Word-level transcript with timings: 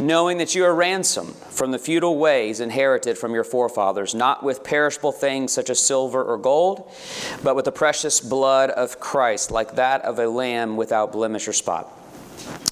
knowing 0.00 0.38
that 0.38 0.54
you 0.54 0.64
are 0.64 0.74
ransomed 0.74 1.34
from 1.34 1.70
the 1.70 1.78
futile 1.78 2.18
ways 2.18 2.60
inherited 2.60 3.16
from 3.16 3.32
your 3.32 3.44
forefathers, 3.44 4.14
not 4.14 4.42
with 4.42 4.62
perishable 4.62 5.12
things 5.12 5.52
such 5.52 5.70
as 5.70 5.80
silver 5.80 6.22
or 6.22 6.36
gold, 6.36 6.90
but 7.42 7.56
with 7.56 7.64
the 7.64 7.72
precious 7.72 8.20
blood 8.20 8.70
of 8.70 9.00
Christ, 9.00 9.50
like 9.50 9.74
that 9.76 10.02
of 10.02 10.18
a 10.18 10.26
lamb 10.26 10.76
without 10.76 11.12
blemish 11.12 11.48
or 11.48 11.52
spot. 11.52 11.92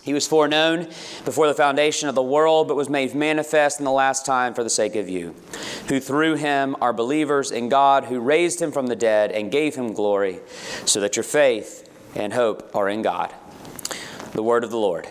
He 0.03 0.13
was 0.13 0.27
foreknown 0.27 0.91
before 1.25 1.47
the 1.47 1.55
foundation 1.55 2.11
of 2.11 2.15
the 2.15 2.23
world, 2.23 2.69
but 2.69 2.77
was 2.77 2.91
made 2.91 3.15
manifest 3.15 3.79
in 3.79 3.85
the 3.87 3.91
last 3.91 4.27
time 4.27 4.53
for 4.53 4.63
the 4.63 4.71
sake 4.71 4.97
of 4.97 5.09
you, 5.09 5.35
who 5.89 5.99
through 5.99 6.35
him 6.35 6.77
are 6.83 6.93
believers 6.93 7.51
in 7.51 7.71
God, 7.71 8.05
who 8.05 8.21
raised 8.21 8.61
him 8.61 8.71
from 8.71 8.89
the 8.89 8.97
dead 8.97 9.33
and 9.33 9.51
gave 9.51 9.75
him 9.77 9.95
glory, 9.95 10.41
so 10.85 11.01
that 11.01 11.17
your 11.17 11.25
faith 11.25 11.89
and 12.15 12.35
hope 12.35 12.71
are 12.75 12.89
in 12.89 13.01
God. 13.01 13.35
The 14.33 14.43
word 14.43 14.63
of 14.63 14.71
the 14.71 14.77
Lord. 14.77 15.09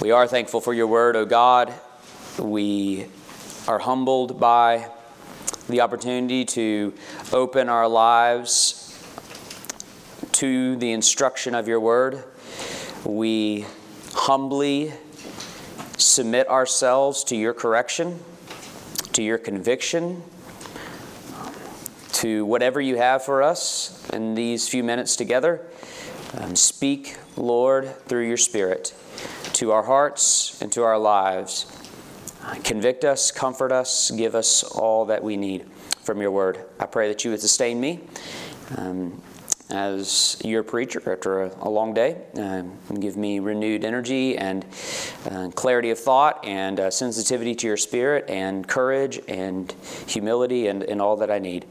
We 0.00 0.10
are 0.10 0.26
thankful 0.26 0.60
for 0.60 0.74
your 0.74 0.86
word, 0.86 1.16
O 1.16 1.24
God. 1.24 1.72
We 2.38 3.06
are 3.66 3.78
humbled 3.78 4.38
by 4.38 4.90
the 5.68 5.80
opportunity 5.80 6.44
to 6.44 6.92
open 7.32 7.68
our 7.70 7.88
lives 7.88 8.80
to 10.32 10.76
the 10.76 10.92
instruction 10.92 11.54
of 11.54 11.68
your 11.68 11.80
word. 11.80 12.22
We 13.04 13.64
humbly 14.12 14.92
submit 15.96 16.48
ourselves 16.48 17.24
to 17.24 17.36
your 17.36 17.54
correction, 17.54 18.18
to 19.12 19.22
your 19.22 19.38
conviction, 19.38 20.22
to 22.12 22.44
whatever 22.44 22.80
you 22.80 22.96
have 22.96 23.24
for 23.24 23.42
us 23.42 24.06
in 24.10 24.34
these 24.34 24.68
few 24.68 24.84
minutes 24.84 25.16
together. 25.16 25.66
Um, 26.38 26.56
speak, 26.56 27.16
Lord, 27.36 27.94
through 28.06 28.26
your 28.26 28.36
Spirit 28.36 28.94
to 29.54 29.70
our 29.72 29.84
hearts 29.84 30.60
and 30.60 30.72
to 30.72 30.82
our 30.82 30.98
lives. 30.98 31.66
Convict 32.64 33.04
us, 33.04 33.30
comfort 33.30 33.72
us, 33.72 34.10
give 34.10 34.34
us 34.34 34.62
all 34.62 35.06
that 35.06 35.22
we 35.22 35.36
need 35.36 35.66
from 36.02 36.20
your 36.20 36.30
word. 36.30 36.64
I 36.78 36.86
pray 36.86 37.08
that 37.08 37.24
you 37.24 37.30
would 37.30 37.40
sustain 37.40 37.80
me 37.80 38.00
um, 38.76 39.20
as 39.70 40.36
your 40.44 40.62
preacher 40.62 41.00
after 41.10 41.44
a, 41.44 41.50
a 41.60 41.68
long 41.68 41.94
day 41.94 42.16
uh, 42.36 42.40
and 42.40 43.00
give 43.00 43.16
me 43.16 43.38
renewed 43.38 43.84
energy 43.84 44.36
and 44.36 44.64
uh, 45.30 45.48
clarity 45.54 45.90
of 45.90 45.98
thought 45.98 46.44
and 46.44 46.78
uh, 46.78 46.90
sensitivity 46.90 47.54
to 47.54 47.66
your 47.66 47.76
spirit 47.76 48.28
and 48.28 48.68
courage 48.68 49.20
and 49.26 49.74
humility 50.06 50.66
and, 50.68 50.82
and 50.82 51.00
all 51.00 51.16
that 51.16 51.30
I 51.30 51.38
need. 51.38 51.64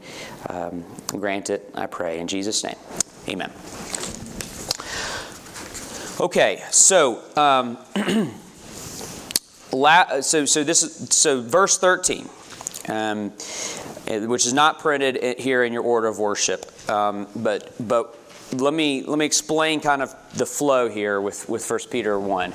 Um, 0.48 0.84
grant 1.08 1.50
it, 1.50 1.70
I 1.74 1.86
pray. 1.86 2.18
In 2.18 2.26
Jesus' 2.26 2.64
name, 2.64 2.76
amen. 3.28 3.52
Okay, 6.20 6.62
so 6.70 7.20
um, 7.36 7.76
la- 9.72 10.20
so 10.20 10.44
so 10.44 10.62
this 10.62 10.84
is 10.84 11.12
so 11.12 11.42
verse 11.42 11.76
thirteen, 11.76 12.28
um, 12.88 13.32
eh, 14.06 14.24
which 14.24 14.46
is 14.46 14.52
not 14.52 14.78
printed 14.78 15.40
here 15.40 15.64
in 15.64 15.72
your 15.72 15.82
order 15.82 16.06
of 16.06 16.20
worship, 16.20 16.70
um, 16.88 17.26
but 17.34 17.72
but 17.80 18.16
let 18.52 18.72
me 18.72 19.02
let 19.02 19.18
me 19.18 19.26
explain 19.26 19.80
kind 19.80 20.02
of 20.02 20.14
the 20.36 20.46
flow 20.46 20.88
here 20.88 21.20
with 21.20 21.48
with 21.48 21.64
First 21.64 21.90
Peter 21.90 22.16
one. 22.20 22.52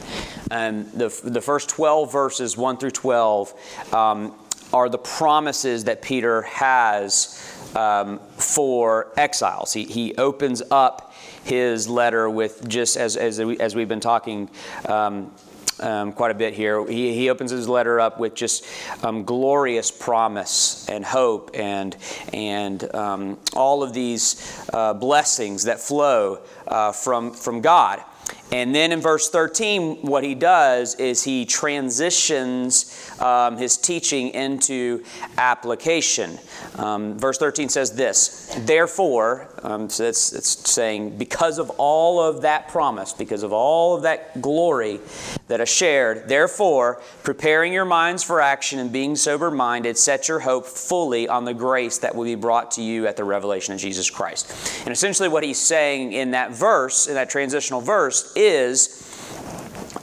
Um, 0.52 0.90
the 0.94 1.10
the 1.26 1.42
first 1.42 1.68
twelve 1.68 2.14
verses 2.14 2.56
one 2.56 2.78
through 2.78 2.92
twelve 2.92 3.54
um, 3.94 4.34
are 4.72 4.88
the 4.88 5.00
promises 5.00 5.84
that 5.84 6.02
Peter 6.02 6.44
has 6.44 7.72
um, 7.76 8.20
for 8.38 9.12
exiles. 9.18 9.74
He 9.74 9.84
he 9.84 10.16
opens 10.16 10.62
up 10.72 11.09
his 11.44 11.88
letter 11.88 12.30
with 12.30 12.68
just 12.68 12.98
as, 12.98 13.18
as, 13.18 13.40
as 13.40 13.76
we've 13.76 13.90
been 13.90 14.00
talking 14.00 14.50
um, 14.88 15.32
um, 15.80 16.12
quite 16.12 16.32
a 16.32 16.36
bit 16.36 16.54
here. 16.54 16.86
He, 16.86 17.14
he 17.14 17.30
opens 17.30 17.52
his 17.52 17.68
letter 17.68 18.00
up 18.00 18.20
with 18.20 18.36
just 18.36 18.66
um, 19.04 19.24
glorious 19.24 19.92
promise 19.92 20.88
and 20.90 21.06
hope 21.06 21.52
and, 21.54 21.96
and 22.34 22.94
um, 22.96 23.40
all 23.56 23.84
of 23.84 23.94
these 23.94 24.62
uh, 24.74 24.94
blessings 24.94 25.64
that 25.64 25.80
flow 25.80 26.40
uh, 26.68 26.92
from, 26.92 27.32
from 27.32 27.62
God. 27.62 28.04
And 28.52 28.74
then 28.74 28.92
in 28.92 29.00
verse 29.00 29.30
13, 29.30 29.98
what 29.98 30.24
he 30.24 30.34
does 30.34 30.96
is 30.96 31.24
he 31.24 31.46
transitions 31.46 33.12
um, 33.20 33.58
his 33.58 33.78
teaching 33.78 34.30
into 34.30 35.04
application. 35.38 36.40
Um, 36.76 37.20
verse 37.20 37.38
13 37.38 37.70
says 37.70 37.92
this 37.92 38.56
Therefore, 38.62 39.50
um, 39.62 39.90
so 39.90 40.06
it's, 40.06 40.70
saying, 40.70 41.18
because 41.18 41.60
of 41.60 41.70
all 41.72 42.20
of 42.20 42.42
that 42.42 42.70
promise, 42.70 43.14
because 43.14 43.44
of 43.44 43.54
all 43.54 43.96
of 43.96 44.04
that 44.04 44.42
glory 44.42 45.00
that 45.48 45.62
is 45.62 45.70
shared, 45.70 46.28
therefore, 46.28 47.02
preparing 47.24 47.72
your 47.72 47.86
minds 47.86 48.24
for 48.24 48.42
action 48.42 48.80
and 48.80 48.92
being 48.92 49.16
sober 49.16 49.52
minded, 49.52 49.98
set 49.98 50.28
your 50.28 50.40
hope 50.40 50.66
fully 50.66 51.28
on 51.28 51.46
the 51.46 51.54
grace 51.54 52.00
that 52.00 52.16
will 52.16 52.24
be 52.24 52.36
brought 52.36 52.72
to 52.72 52.82
you 52.82 53.06
at 53.06 53.16
the 53.16 53.24
revelation 53.24 53.74
of 53.74 53.80
Jesus 53.80 54.10
Christ. 54.10 54.52
And 54.86 54.92
essentially, 54.92 55.30
what 55.30 55.44
he's 55.44 55.60
saying 55.60 56.14
in 56.14 56.32
that 56.32 56.52
verse, 56.52 57.08
in 57.08 57.14
that 57.14 57.30
transitional 57.30 57.82
verse, 57.82 58.34
is 58.40 59.06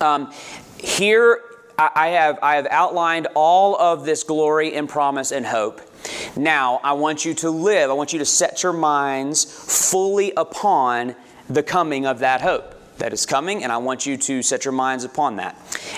um, 0.01 0.33
here 0.79 1.41
I 1.79 2.09
have, 2.09 2.39
I 2.43 2.57
have 2.57 2.67
outlined 2.71 3.29
all 3.35 3.77
of 3.77 4.07
this 4.07 4.23
glory 4.23 4.75
and 4.75 4.89
promise 4.89 5.31
and 5.31 5.45
hope. 5.45 5.83
Now, 6.35 6.81
I 6.83 6.95
want 6.95 7.25
you 7.25 7.35
to 7.35 7.51
live, 7.51 7.91
I 7.91 7.93
want 7.93 8.13
you 8.13 8.19
to 8.21 8.25
set 8.25 8.63
your 8.63 8.73
minds 8.73 9.45
fully 9.91 10.33
upon 10.37 11.15
the 11.51 11.63
coming 11.63 12.07
of 12.07 12.21
that 12.21 12.41
hope 12.41 12.75
that 12.99 13.13
is 13.13 13.27
coming, 13.27 13.63
and 13.63 13.71
I 13.71 13.77
want 13.77 14.07
you 14.07 14.17
to 14.17 14.43
set 14.43 14.65
your 14.65 14.73
minds 14.73 15.05
upon 15.05 15.37
that. 15.37 15.55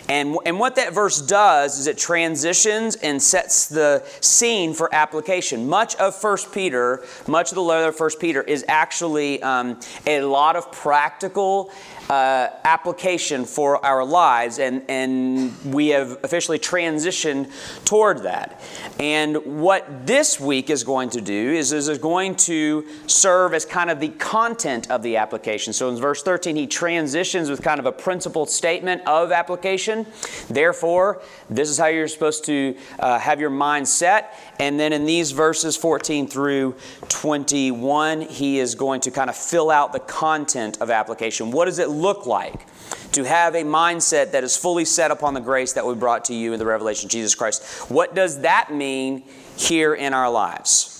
And, 0.08 0.36
and 0.44 0.58
what 0.58 0.74
that 0.76 0.92
verse 0.92 1.20
does 1.20 1.78
is 1.78 1.86
it 1.86 1.96
transitions 1.96 2.96
and 2.96 3.22
sets 3.22 3.68
the 3.68 4.02
scene 4.20 4.74
for 4.74 4.92
application. 4.92 5.68
Much 5.68 5.94
of 5.96 6.16
First 6.16 6.52
Peter, 6.52 7.04
much 7.28 7.52
of 7.52 7.54
the 7.54 7.62
letter 7.62 7.88
of 7.88 7.96
First 7.96 8.18
Peter 8.18 8.42
is 8.42 8.64
actually 8.66 9.40
um, 9.42 9.78
a 10.06 10.22
lot 10.22 10.56
of 10.56 10.72
practical 10.72 11.70
uh, 12.08 12.48
application 12.64 13.44
for 13.44 13.84
our 13.84 14.04
lives, 14.04 14.58
and, 14.58 14.82
and 14.88 15.52
we 15.64 15.88
have 15.88 16.18
officially 16.24 16.58
transitioned 16.58 17.50
toward 17.84 18.22
that. 18.22 18.60
And 18.98 19.60
what 19.60 20.06
this 20.06 20.40
week 20.40 20.70
is 20.70 20.84
going 20.84 21.10
to 21.10 21.20
do 21.20 21.52
is, 21.52 21.72
is 21.72 21.98
going 21.98 22.36
to 22.36 22.86
serve 23.06 23.52
as 23.54 23.64
kind 23.64 23.90
of 23.90 24.00
the 24.00 24.08
content 24.08 24.90
of 24.90 25.02
the 25.02 25.16
application. 25.16 25.72
So 25.72 25.88
in 25.90 25.96
verse 25.96 26.22
13, 26.22 26.56
he 26.56 26.66
transitions 26.66 27.50
with 27.50 27.62
kind 27.62 27.78
of 27.78 27.86
a 27.86 27.92
principled 27.92 28.48
statement 28.50 29.02
of 29.06 29.30
application. 29.32 30.06
Therefore, 30.48 31.22
this 31.50 31.68
is 31.68 31.78
how 31.78 31.86
you're 31.86 32.08
supposed 32.08 32.44
to 32.46 32.76
uh, 32.98 33.18
have 33.18 33.40
your 33.40 33.50
mind 33.50 33.86
set. 33.86 34.38
And 34.58 34.80
then 34.80 34.92
in 34.92 35.04
these 35.04 35.32
verses 35.32 35.76
14 35.76 36.26
through 36.26 36.74
21, 37.08 38.22
he 38.22 38.58
is 38.58 38.74
going 38.74 39.00
to 39.02 39.10
kind 39.10 39.30
of 39.30 39.36
fill 39.36 39.70
out 39.70 39.92
the 39.92 40.00
content 40.00 40.78
of 40.80 40.90
application. 40.90 41.50
What 41.50 41.66
does 41.66 41.78
it 41.78 41.88
look 42.00 42.26
like 42.26 42.66
to 43.12 43.24
have 43.24 43.54
a 43.54 43.62
mindset 43.62 44.32
that 44.32 44.44
is 44.44 44.56
fully 44.56 44.84
set 44.84 45.10
upon 45.10 45.34
the 45.34 45.40
grace 45.40 45.72
that 45.72 45.84
we 45.86 45.94
brought 45.94 46.26
to 46.26 46.34
you 46.34 46.52
in 46.52 46.58
the 46.58 46.66
revelation 46.66 47.06
of 47.06 47.10
Jesus 47.10 47.34
Christ? 47.34 47.90
What 47.90 48.14
does 48.14 48.40
that 48.42 48.72
mean 48.72 49.24
here 49.56 49.94
in 49.94 50.14
our 50.14 50.30
lives? 50.30 50.94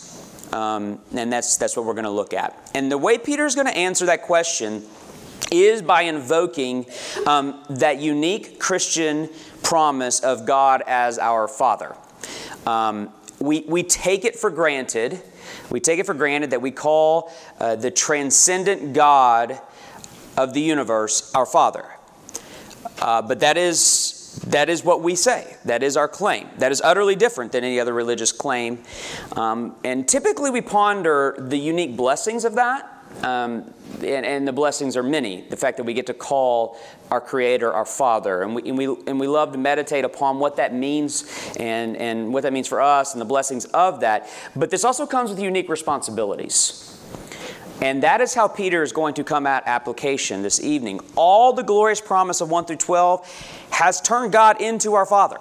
Um, 0.52 0.98
and 1.14 1.32
that's, 1.32 1.56
that's 1.56 1.76
what 1.76 1.84
we're 1.84 1.94
going 1.94 2.04
to 2.04 2.10
look 2.10 2.32
at. 2.32 2.70
And 2.74 2.90
the 2.90 2.98
way 2.98 3.18
Peter 3.18 3.44
is 3.44 3.54
going 3.54 3.66
to 3.66 3.76
answer 3.76 4.06
that 4.06 4.22
question 4.22 4.84
is 5.50 5.82
by 5.82 6.02
invoking 6.02 6.86
um, 7.26 7.62
that 7.70 8.00
unique 8.00 8.58
Christian 8.58 9.28
promise 9.62 10.20
of 10.20 10.46
God 10.46 10.82
as 10.86 11.18
our 11.18 11.48
Father. 11.48 11.94
Um, 12.66 13.10
we, 13.38 13.64
we 13.68 13.82
take 13.82 14.24
it 14.24 14.36
for 14.36 14.50
granted. 14.50 15.22
We 15.70 15.80
take 15.80 15.98
it 15.98 16.06
for 16.06 16.14
granted 16.14 16.50
that 16.50 16.62
we 16.62 16.70
call 16.70 17.32
uh, 17.58 17.76
the 17.76 17.90
transcendent 17.90 18.92
God 18.92 19.60
of 20.38 20.54
the 20.54 20.60
universe 20.60 21.34
our 21.34 21.44
Father. 21.44 21.84
Uh, 23.02 23.20
but 23.20 23.40
that 23.40 23.56
is, 23.56 24.40
that 24.46 24.68
is 24.68 24.84
what 24.84 25.02
we 25.02 25.14
say. 25.14 25.56
That 25.64 25.82
is 25.82 25.96
our 25.96 26.08
claim. 26.08 26.48
That 26.58 26.72
is 26.72 26.80
utterly 26.80 27.16
different 27.16 27.52
than 27.52 27.64
any 27.64 27.78
other 27.80 27.92
religious 27.92 28.32
claim. 28.32 28.84
Um, 29.36 29.74
and 29.84 30.08
typically 30.08 30.50
we 30.50 30.60
ponder 30.60 31.34
the 31.38 31.58
unique 31.58 31.96
blessings 31.96 32.44
of 32.44 32.54
that 32.54 32.94
Um, 33.22 33.74
and, 34.04 34.24
and, 34.24 34.46
the 34.46 34.52
blessings 34.52 34.96
are 34.96 35.02
many. 35.02 35.40
The 35.40 35.56
fact 35.56 35.76
that 35.78 35.84
we 35.84 35.94
get 35.94 36.06
to 36.06 36.14
call 36.14 36.78
our 37.10 37.20
Creator 37.20 37.72
our 37.72 37.86
Father, 37.86 38.42
and 38.42 38.54
we, 38.54 38.68
and 38.68 38.78
we, 38.78 38.84
and 39.06 39.18
we 39.18 39.26
love 39.26 39.50
to 39.52 39.58
meditate 39.58 40.04
upon 40.04 40.38
what 40.38 40.56
that 40.56 40.72
means 40.74 41.24
and, 41.58 41.96
and 41.96 42.32
what 42.32 42.42
that 42.42 42.52
means 42.52 42.68
for 42.68 42.80
us 42.80 43.14
and 43.14 43.20
the 43.20 43.24
blessings 43.26 43.64
of 43.72 44.00
that. 44.00 44.28
But 44.54 44.70
this 44.70 44.84
also 44.84 45.06
comes 45.06 45.30
with 45.30 45.40
unique 45.40 45.68
responsibilities. 45.68 46.97
And 47.80 48.02
that 48.02 48.20
is 48.20 48.34
how 48.34 48.48
Peter 48.48 48.82
is 48.82 48.92
going 48.92 49.14
to 49.14 49.24
come 49.24 49.46
at 49.46 49.62
application 49.66 50.42
this 50.42 50.62
evening. 50.62 51.00
All 51.14 51.52
the 51.52 51.62
glorious 51.62 52.00
promise 52.00 52.40
of 52.40 52.50
1 52.50 52.64
through 52.64 52.76
12 52.76 53.66
has 53.70 54.00
turned 54.00 54.32
God 54.32 54.60
into 54.60 54.94
our 54.94 55.06
Father. 55.06 55.38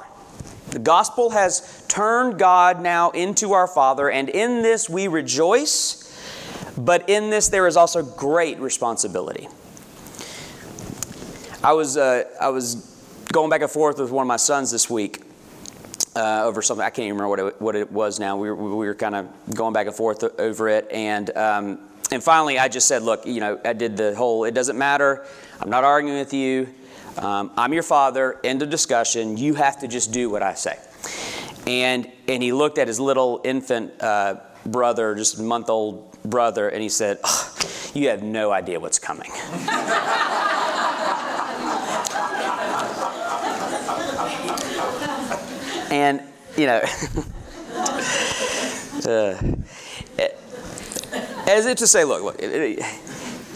The 0.69 0.79
gospel 0.79 1.31
has 1.31 1.85
turned 1.87 2.37
God 2.37 2.81
now 2.81 3.09
into 3.11 3.53
our 3.53 3.67
Father, 3.67 4.09
and 4.09 4.29
in 4.29 4.61
this 4.61 4.89
we 4.89 5.07
rejoice 5.07 6.07
but 6.77 7.09
in 7.09 7.31
this, 7.31 7.49
there 7.49 7.65
is 7.65 7.75
also 7.75 8.03
great 8.03 8.59
responsibility. 8.59 9.47
I 11.63 11.73
was, 11.73 11.97
uh, 11.97 12.23
I 12.39 12.49
was 12.49 12.75
going 13.33 13.49
back 13.49 13.61
and 13.61 13.71
forth 13.71 13.97
with 13.97 14.11
one 14.11 14.21
of 14.21 14.27
my 14.27 14.37
sons 14.37 14.69
this 14.69 14.89
week 14.89 15.23
uh, 16.15 16.43
over 16.45 16.61
something. 16.61 16.85
I 16.85 16.91
can't 16.91 17.07
even 17.07 17.17
remember 17.17 17.29
what 17.29 17.39
it, 17.39 17.61
what 17.61 17.75
it 17.75 17.91
was 17.91 18.19
now. 18.19 18.37
We 18.37 18.51
were, 18.51 18.55
we 18.55 18.85
were 18.85 18.93
kind 18.93 19.15
of 19.15 19.27
going 19.55 19.73
back 19.73 19.87
and 19.87 19.95
forth 19.95 20.23
over 20.39 20.69
it. 20.69 20.87
And, 20.91 21.35
um, 21.35 21.79
and 22.11 22.23
finally, 22.23 22.57
I 22.57 22.67
just 22.67 22.87
said, 22.87 23.03
look, 23.03 23.25
you 23.25 23.39
know, 23.39 23.59
I 23.65 23.73
did 23.73 23.97
the 23.97 24.15
whole, 24.15 24.43
it 24.45 24.53
doesn't 24.53 24.77
matter. 24.77 25.25
I'm 25.59 25.69
not 25.69 25.83
arguing 25.83 26.17
with 26.17 26.33
you. 26.33 26.73
Um, 27.17 27.51
I'm 27.57 27.73
your 27.73 27.83
father. 27.83 28.39
End 28.43 28.61
of 28.61 28.69
discussion. 28.69 29.37
You 29.37 29.55
have 29.55 29.79
to 29.79 29.87
just 29.87 30.11
do 30.11 30.29
what 30.29 30.43
I 30.43 30.53
say. 30.53 30.77
And, 31.65 32.09
and 32.27 32.41
he 32.41 32.53
looked 32.53 32.77
at 32.77 32.87
his 32.87 32.99
little 32.99 33.41
infant 33.43 34.01
uh, 34.01 34.35
brother, 34.65 35.15
just 35.15 35.39
a 35.39 35.43
month 35.43 35.69
old 35.69 36.07
brother 36.29 36.69
and 36.69 36.81
he 36.81 36.89
said, 36.89 37.19
oh, 37.23 37.53
You 37.93 38.09
have 38.09 38.23
no 38.23 38.51
idea 38.51 38.79
what's 38.79 38.99
coming. 38.99 39.31
and, 45.91 46.21
you 46.57 46.67
know, 46.67 46.81
uh, 49.05 49.41
as 51.47 51.65
if 51.65 51.77
to 51.77 51.87
say, 51.87 52.03
Look, 52.03 52.23
look, 52.23 52.39
it, 52.39 52.79
it, 52.79 52.79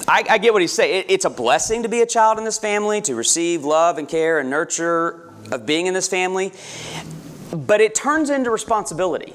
I, 0.08 0.24
I, 0.30 0.38
get 0.38 0.54
what 0.54 0.62
he's 0.62 0.72
saying. 0.72 1.02
It, 1.02 1.06
it's 1.12 1.26
a 1.26 1.30
blessing 1.30 1.84
to 1.84 1.90
be 1.90 2.02
a 2.02 2.06
child 2.06 2.38
in 2.38 2.44
this 2.44 2.58
family, 2.58 3.02
to 3.02 3.14
receive 3.16 3.64
love 3.64 3.98
and 3.98 4.08
care 4.08 4.40
and 4.40 4.50
nurture 4.50 5.32
of 5.52 5.66
being 5.66 5.88
in 5.88 5.94
this 5.94 6.08
family, 6.08 6.52
but 7.54 7.82
it 7.82 7.94
turns 7.94 8.30
into 8.30 8.50
responsibility. 8.50 9.34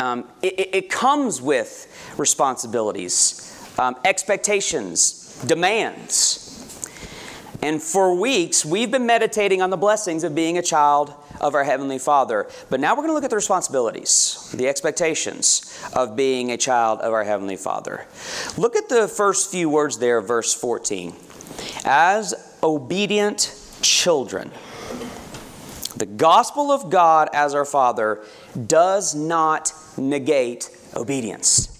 Um, 0.00 0.24
it, 0.42 0.90
comes 0.90 1.40
with 1.40 1.86
responsibilities, 2.18 3.56
um, 3.78 3.94
expectations, 4.04 5.40
demands. 5.46 6.42
And 7.62 7.80
for 7.80 8.18
weeks, 8.18 8.64
we've 8.64 8.90
been 8.90 9.06
meditating 9.06 9.62
on 9.62 9.70
the 9.70 9.76
blessings 9.76 10.24
of 10.24 10.34
being 10.34 10.58
a 10.58 10.62
child 10.62 11.14
of 11.42 11.54
our 11.54 11.64
Heavenly 11.64 11.98
Father. 11.98 12.48
But 12.70 12.80
now 12.80 12.92
we're 12.92 13.02
going 13.02 13.08
to 13.08 13.14
look 13.14 13.24
at 13.24 13.30
the 13.30 13.36
responsibilities, 13.36 14.50
the 14.54 14.68
expectations 14.68 15.78
of 15.94 16.16
being 16.16 16.52
a 16.52 16.56
child 16.56 17.00
of 17.00 17.12
our 17.12 17.24
Heavenly 17.24 17.56
Father. 17.56 18.06
Look 18.56 18.76
at 18.76 18.88
the 18.88 19.08
first 19.08 19.50
few 19.50 19.68
words 19.68 19.98
there, 19.98 20.20
verse 20.20 20.54
14. 20.54 21.14
As 21.84 22.56
obedient 22.62 23.54
children. 23.82 24.50
The 25.96 26.06
gospel 26.06 26.72
of 26.72 26.90
God 26.90 27.28
as 27.34 27.54
our 27.54 27.64
Father 27.64 28.24
does 28.66 29.14
not 29.14 29.72
negate 29.96 30.70
obedience 30.96 31.72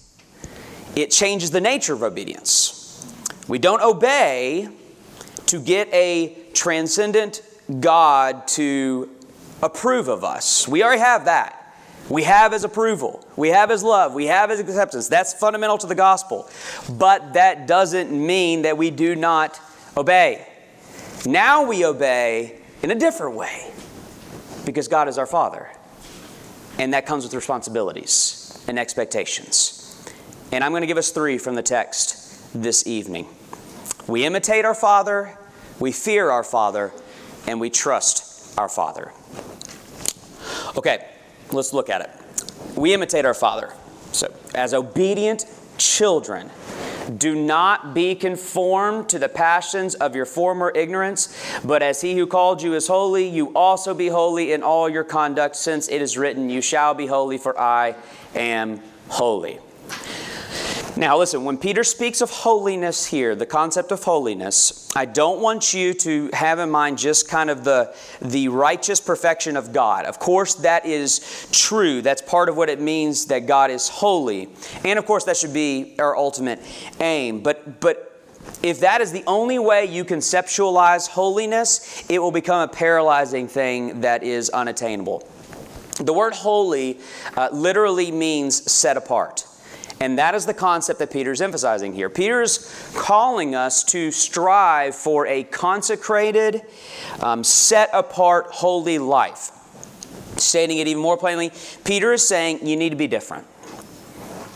it 0.94 1.10
changes 1.10 1.50
the 1.50 1.60
nature 1.60 1.94
of 1.94 2.02
obedience. 2.02 2.78
We 3.48 3.58
don't 3.58 3.82
obey 3.82 4.68
to 5.46 5.60
get 5.60 5.92
a 5.92 6.36
transcendent 6.52 7.42
God 7.80 8.46
to 8.48 9.08
approve 9.62 10.08
of 10.08 10.24
us. 10.24 10.66
We 10.66 10.82
already 10.82 11.00
have 11.00 11.26
that. 11.26 11.58
We 12.08 12.24
have 12.24 12.52
his 12.52 12.64
approval. 12.64 13.24
We 13.36 13.50
have 13.50 13.70
his 13.70 13.82
love. 13.82 14.12
We 14.12 14.26
have 14.26 14.50
his 14.50 14.60
acceptance. 14.60 15.08
That's 15.08 15.32
fundamental 15.32 15.78
to 15.78 15.86
the 15.86 15.94
gospel. 15.94 16.50
But 16.90 17.34
that 17.34 17.66
doesn't 17.66 18.10
mean 18.10 18.62
that 18.62 18.76
we 18.76 18.90
do 18.90 19.14
not 19.14 19.60
obey. 19.96 20.46
Now 21.24 21.64
we 21.64 21.84
obey 21.84 22.60
in 22.82 22.90
a 22.90 22.94
different 22.96 23.36
way 23.36 23.72
because 24.66 24.88
God 24.88 25.08
is 25.08 25.16
our 25.16 25.26
Father. 25.26 25.70
And 26.78 26.92
that 26.94 27.06
comes 27.06 27.24
with 27.24 27.34
responsibilities 27.34 28.62
and 28.66 28.78
expectations. 28.78 29.78
And 30.50 30.64
I'm 30.64 30.72
going 30.72 30.82
to 30.82 30.86
give 30.86 30.98
us 30.98 31.10
three 31.10 31.38
from 31.38 31.54
the 31.54 31.62
text 31.62 32.52
this 32.60 32.86
evening. 32.86 33.28
We 34.08 34.24
imitate 34.24 34.64
our 34.64 34.74
Father, 34.74 35.38
we 35.78 35.92
fear 35.92 36.30
our 36.30 36.44
Father, 36.44 36.92
and 37.46 37.60
we 37.60 37.70
trust 37.70 38.58
our 38.58 38.68
Father. 38.68 39.12
Okay, 40.76 41.06
let's 41.50 41.72
look 41.72 41.90
at 41.90 42.00
it. 42.00 42.10
We 42.76 42.94
imitate 42.94 43.24
our 43.24 43.34
Father. 43.34 43.72
So, 44.12 44.32
as 44.54 44.74
obedient 44.74 45.46
children, 45.78 46.50
do 47.18 47.34
not 47.34 47.94
be 47.94 48.14
conformed 48.14 49.08
to 49.08 49.18
the 49.18 49.28
passions 49.28 49.94
of 49.94 50.14
your 50.14 50.26
former 50.26 50.70
ignorance, 50.74 51.36
but 51.64 51.82
as 51.82 52.00
he 52.00 52.14
who 52.14 52.26
called 52.26 52.62
you 52.62 52.74
is 52.74 52.86
holy, 52.86 53.28
you 53.28 53.52
also 53.54 53.92
be 53.92 54.08
holy 54.08 54.52
in 54.52 54.62
all 54.62 54.88
your 54.88 55.04
conduct, 55.04 55.56
since 55.56 55.88
it 55.88 56.00
is 56.00 56.16
written, 56.16 56.48
You 56.48 56.60
shall 56.60 56.94
be 56.94 57.06
holy, 57.06 57.38
for 57.38 57.58
I 57.58 57.96
am 58.34 58.80
holy. 59.08 59.58
Now, 61.02 61.18
listen, 61.18 61.42
when 61.42 61.58
Peter 61.58 61.82
speaks 61.82 62.20
of 62.20 62.30
holiness 62.30 63.04
here, 63.04 63.34
the 63.34 63.44
concept 63.44 63.90
of 63.90 64.04
holiness, 64.04 64.88
I 64.94 65.04
don't 65.04 65.40
want 65.40 65.74
you 65.74 65.94
to 65.94 66.30
have 66.32 66.60
in 66.60 66.70
mind 66.70 66.96
just 66.96 67.28
kind 67.28 67.50
of 67.50 67.64
the, 67.64 67.92
the 68.20 68.46
righteous 68.46 69.00
perfection 69.00 69.56
of 69.56 69.72
God. 69.72 70.04
Of 70.04 70.20
course, 70.20 70.54
that 70.54 70.86
is 70.86 71.48
true. 71.50 72.02
That's 72.02 72.22
part 72.22 72.48
of 72.48 72.56
what 72.56 72.68
it 72.68 72.80
means 72.80 73.26
that 73.26 73.46
God 73.48 73.72
is 73.72 73.88
holy. 73.88 74.48
And 74.84 74.96
of 74.96 75.04
course, 75.04 75.24
that 75.24 75.36
should 75.36 75.52
be 75.52 75.96
our 75.98 76.16
ultimate 76.16 76.60
aim. 77.00 77.40
But, 77.40 77.80
but 77.80 78.24
if 78.62 78.78
that 78.78 79.00
is 79.00 79.10
the 79.10 79.24
only 79.26 79.58
way 79.58 79.86
you 79.86 80.04
conceptualize 80.04 81.08
holiness, 81.08 82.08
it 82.08 82.20
will 82.20 82.30
become 82.30 82.68
a 82.70 82.72
paralyzing 82.72 83.48
thing 83.48 84.02
that 84.02 84.22
is 84.22 84.50
unattainable. 84.50 85.28
The 85.96 86.12
word 86.12 86.34
holy 86.34 87.00
uh, 87.36 87.48
literally 87.50 88.12
means 88.12 88.70
set 88.70 88.96
apart. 88.96 89.46
And 90.02 90.18
that 90.18 90.34
is 90.34 90.46
the 90.46 90.54
concept 90.54 90.98
that 90.98 91.12
Peter's 91.12 91.40
emphasizing 91.40 91.92
here. 91.94 92.10
Peter's 92.10 92.90
calling 92.96 93.54
us 93.54 93.84
to 93.84 94.10
strive 94.10 94.96
for 94.96 95.28
a 95.28 95.44
consecrated, 95.44 96.62
um, 97.20 97.44
set 97.44 97.88
apart, 97.92 98.46
holy 98.46 98.98
life. 98.98 99.52
Stating 100.38 100.78
it 100.78 100.88
even 100.88 101.00
more 101.00 101.16
plainly, 101.16 101.52
Peter 101.84 102.12
is 102.12 102.26
saying 102.26 102.66
you 102.66 102.74
need 102.74 102.90
to 102.90 102.96
be 102.96 103.06
different. 103.06 103.46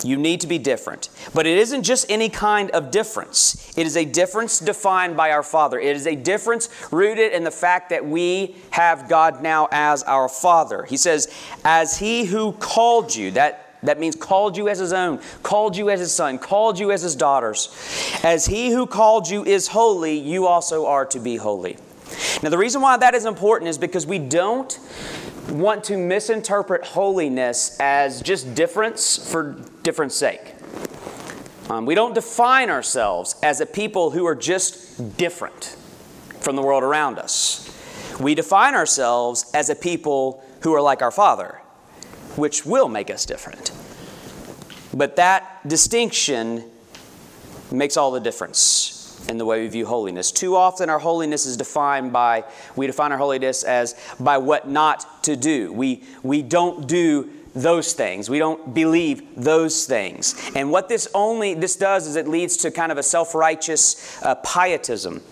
You 0.03 0.17
need 0.17 0.41
to 0.41 0.49
be 0.49 0.59
different. 0.59 1.11
But 1.33 1.47
it 1.47 1.59
isn't 1.59 1.85
just 1.85 2.11
any 2.11 2.29
kind 2.29 2.73
of 2.73 2.91
difference. 2.91 3.73
It 3.79 3.87
is 3.87 3.97
a 3.97 4.05
difference 4.05 4.59
defined 4.59 5.17
by 5.17 5.31
our 5.31 5.45
Father. 5.45 5.79
It 5.79 5.95
is 5.95 6.09
a 6.09 6.17
difference 6.17 6.69
rooted 6.91 7.33
in 7.33 7.45
the 7.45 7.53
fact 7.53 7.91
that 7.91 8.05
we 8.05 8.57
have 8.71 9.09
God 9.09 9.45
now 9.45 9.69
as 9.71 10.03
our 10.03 10.29
Father. 10.29 10.83
He 10.87 10.97
says, 10.97 11.33
As 11.65 11.99
He 11.99 12.25
who 12.25 12.51
called 12.51 13.15
you, 13.15 13.31
that 13.31 13.66
that 13.83 14.01
means 14.01 14.17
called 14.17 14.57
you 14.57 14.69
as 14.69 14.79
his 14.79 14.93
own, 14.93 15.21
called 15.43 15.77
you 15.77 15.91
as 15.91 16.01
his 16.01 16.13
son, 16.13 16.39
called 16.39 16.79
you 16.79 16.91
as 16.91 17.03
his 17.03 17.15
daughters. 17.15 17.69
As 18.23 18.47
he 18.47 18.71
who 18.71 18.87
called 18.87 19.29
you 19.29 19.45
is 19.45 19.69
holy, 19.69 20.19
you 20.19 20.47
also 20.47 20.87
are 20.87 21.07
to 21.07 21.21
be 21.21 21.37
holy. 21.37 21.77
Now, 22.43 22.51
the 22.51 22.59
reason 22.59 22.81
why 22.81 22.97
that 22.97 23.15
is 23.15 23.25
important 23.25 23.69
is 23.69 23.79
because 23.79 24.07
we 24.07 24.19
don't 24.19 24.79
want 25.51 25.85
to 25.85 25.97
misinterpret 25.97 26.85
holiness 26.85 27.77
as 27.81 28.21
just 28.23 28.55
difference 28.55 29.31
for 29.31 29.61
difference 29.83 30.15
sake. 30.15 30.55
Um, 31.69 31.85
we 31.85 31.95
don't 31.95 32.15
define 32.15 32.71
ourselves 32.71 33.37
as 33.43 33.61
a 33.61 33.67
people 33.67 34.11
who 34.11 34.25
are 34.27 34.35
just 34.37 35.17
different 35.17 35.77
from 36.41 36.57
the 36.57 36.63
world 36.63 36.85
around 36.85 37.19
us. 37.19 37.63
We 38.21 38.35
define 38.35 38.75
ourselves 38.75 39.51
as 39.53 39.69
a 39.69 39.75
people 39.75 40.43
who 40.63 40.75
are 40.75 40.81
like 40.81 41.03
our 41.03 41.11
Father 41.11 41.61
which 42.37 42.65
will 42.65 42.89
make 42.89 43.11
us 43.11 43.27
different. 43.27 43.73
But 44.95 45.17
that 45.17 45.67
distinction 45.69 46.65
makes 47.71 47.97
all 47.97 48.13
the 48.13 48.21
difference 48.21 48.93
in 49.29 49.39
the 49.39 49.45
way 49.45 49.63
we 49.63 49.69
view 49.69 49.87
holiness. 49.87 50.31
Too 50.31 50.55
often 50.55 50.89
our 50.89 51.01
holiness 51.01 51.47
is 51.47 51.57
defined 51.57 52.13
by, 52.13 52.45
we 52.77 52.87
define 52.87 53.11
our 53.13 53.19
holiness 53.19 53.65
as 53.65 53.95
by 54.21 54.39
what 54.39 54.69
not 54.69 55.25
to 55.25 55.35
do. 55.37 55.73
We, 55.73 56.05
we 56.23 56.43
don't 56.43 56.87
do 56.87 57.31
those 57.55 57.95
things. 57.95 58.31
We 58.31 58.39
don't 58.39 58.75
believe 58.75 59.35
those 59.35 59.87
things. 59.87 60.35
And 60.55 60.71
what 60.71 60.89
this 60.89 61.09
only, 61.15 61.55
this 61.55 61.75
does 61.75 62.07
is 62.07 62.15
it 62.15 62.29
leads 62.29 62.59
to 62.59 62.71
kind 62.71 62.93
of 62.93 62.99
a 62.99 63.03
self-righteous 63.03 64.23
uh, 64.23 64.35
pietism. 64.37 65.23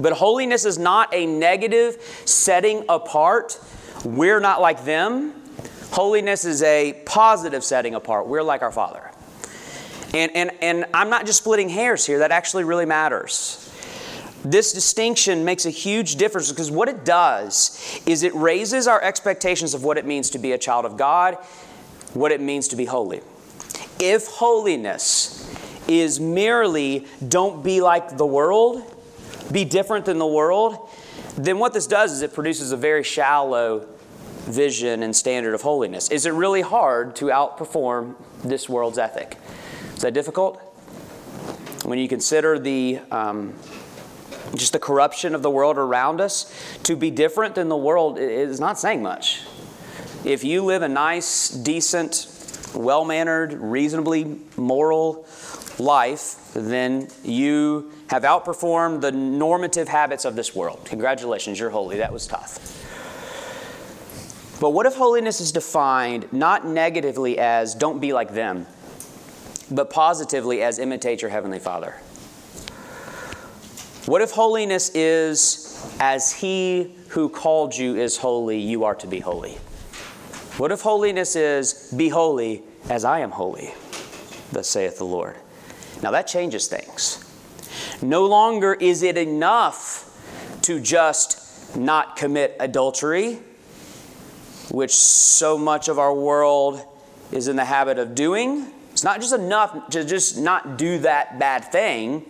But 0.00 0.12
holiness 0.12 0.64
is 0.64 0.78
not 0.78 1.12
a 1.12 1.26
negative 1.26 2.00
setting 2.24 2.84
apart. 2.88 3.58
We're 4.04 4.40
not 4.40 4.60
like 4.60 4.84
them. 4.84 5.32
Holiness 5.90 6.44
is 6.44 6.62
a 6.62 7.00
positive 7.04 7.64
setting 7.64 7.94
apart. 7.94 8.26
We're 8.26 8.42
like 8.42 8.62
our 8.62 8.72
Father. 8.72 9.10
And, 10.14 10.34
and, 10.34 10.50
and 10.62 10.86
I'm 10.94 11.10
not 11.10 11.26
just 11.26 11.38
splitting 11.38 11.68
hairs 11.68 12.06
here, 12.06 12.20
that 12.20 12.30
actually 12.30 12.64
really 12.64 12.86
matters. 12.86 13.64
This 14.44 14.72
distinction 14.72 15.44
makes 15.44 15.66
a 15.66 15.70
huge 15.70 16.16
difference 16.16 16.50
because 16.50 16.70
what 16.70 16.88
it 16.88 17.04
does 17.04 18.00
is 18.06 18.22
it 18.22 18.34
raises 18.34 18.86
our 18.86 19.02
expectations 19.02 19.74
of 19.74 19.82
what 19.84 19.98
it 19.98 20.06
means 20.06 20.30
to 20.30 20.38
be 20.38 20.52
a 20.52 20.58
child 20.58 20.84
of 20.84 20.96
God, 20.96 21.34
what 22.14 22.32
it 22.32 22.40
means 22.40 22.68
to 22.68 22.76
be 22.76 22.84
holy. 22.84 23.20
If 23.98 24.28
holiness 24.28 25.44
is 25.88 26.20
merely 26.20 27.06
don't 27.26 27.64
be 27.64 27.80
like 27.80 28.16
the 28.16 28.26
world, 28.26 28.94
be 29.50 29.64
different 29.64 30.04
than 30.04 30.18
the 30.18 30.26
world, 30.26 30.88
then 31.36 31.58
what 31.58 31.72
this 31.72 31.86
does 31.86 32.12
is 32.12 32.22
it 32.22 32.32
produces 32.32 32.72
a 32.72 32.76
very 32.76 33.02
shallow 33.02 33.86
vision 34.48 35.02
and 35.02 35.14
standard 35.14 35.54
of 35.54 35.62
holiness. 35.62 36.10
Is 36.10 36.26
it 36.26 36.32
really 36.32 36.62
hard 36.62 37.16
to 37.16 37.26
outperform 37.26 38.16
this 38.42 38.68
world's 38.68 38.98
ethic? 38.98 39.36
Is 39.94 40.02
that 40.02 40.14
difficult? 40.14 40.58
When 41.84 41.98
you 41.98 42.08
consider 42.08 42.58
the 42.58 43.00
um, 43.10 43.54
just 44.54 44.72
the 44.72 44.78
corruption 44.78 45.34
of 45.34 45.42
the 45.42 45.50
world 45.50 45.78
around 45.78 46.20
us, 46.20 46.52
to 46.84 46.96
be 46.96 47.10
different 47.10 47.54
than 47.54 47.68
the 47.68 47.76
world 47.76 48.18
is 48.18 48.60
not 48.60 48.78
saying 48.78 49.02
much. 49.02 49.42
If 50.24 50.44
you 50.44 50.64
live 50.64 50.82
a 50.82 50.88
nice, 50.88 51.50
decent, 51.50 52.26
well 52.74 53.04
mannered, 53.04 53.52
reasonably 53.52 54.40
moral 54.56 55.26
life, 55.78 56.52
then 56.54 57.08
you 57.22 57.92
have 58.08 58.22
outperformed 58.22 59.00
the 59.00 59.12
normative 59.12 59.88
habits 59.88 60.24
of 60.24 60.34
this 60.34 60.54
world. 60.54 60.80
Congratulations, 60.86 61.60
you're 61.60 61.70
holy. 61.70 61.98
That 61.98 62.12
was 62.12 62.26
tough. 62.26 62.87
But 64.60 64.70
what 64.70 64.86
if 64.86 64.96
holiness 64.96 65.40
is 65.40 65.52
defined 65.52 66.32
not 66.32 66.66
negatively 66.66 67.38
as 67.38 67.74
don't 67.74 68.00
be 68.00 68.12
like 68.12 68.34
them, 68.34 68.66
but 69.70 69.90
positively 69.90 70.62
as 70.62 70.78
imitate 70.78 71.22
your 71.22 71.30
Heavenly 71.30 71.60
Father? 71.60 71.92
What 74.06 74.20
if 74.20 74.32
holiness 74.32 74.90
is 74.94 75.96
as 76.00 76.32
He 76.32 76.96
who 77.08 77.28
called 77.28 77.76
you 77.76 77.96
is 77.96 78.16
holy, 78.16 78.58
you 78.58 78.84
are 78.84 78.94
to 78.96 79.06
be 79.06 79.20
holy? 79.20 79.58
What 80.56 80.72
if 80.72 80.80
holiness 80.80 81.36
is 81.36 81.92
be 81.96 82.08
holy 82.08 82.62
as 82.88 83.04
I 83.04 83.20
am 83.20 83.30
holy, 83.30 83.72
thus 84.50 84.66
saith 84.66 84.98
the 84.98 85.04
Lord? 85.04 85.36
Now 86.02 86.10
that 86.10 86.26
changes 86.26 86.66
things. 86.66 87.24
No 88.02 88.26
longer 88.26 88.74
is 88.74 89.02
it 89.02 89.16
enough 89.16 90.04
to 90.62 90.80
just 90.80 91.76
not 91.76 92.16
commit 92.16 92.56
adultery, 92.58 93.40
which 94.70 94.94
so 94.94 95.56
much 95.58 95.88
of 95.88 95.98
our 95.98 96.14
world 96.14 96.82
is 97.32 97.48
in 97.48 97.56
the 97.56 97.64
habit 97.64 97.98
of 97.98 98.14
doing. 98.14 98.70
It's 98.92 99.04
not 99.04 99.20
just 99.20 99.34
enough 99.34 99.90
to 99.90 100.04
just 100.04 100.38
not 100.38 100.76
do 100.76 100.98
that 100.98 101.38
bad 101.38 101.64
thing. 101.70 102.24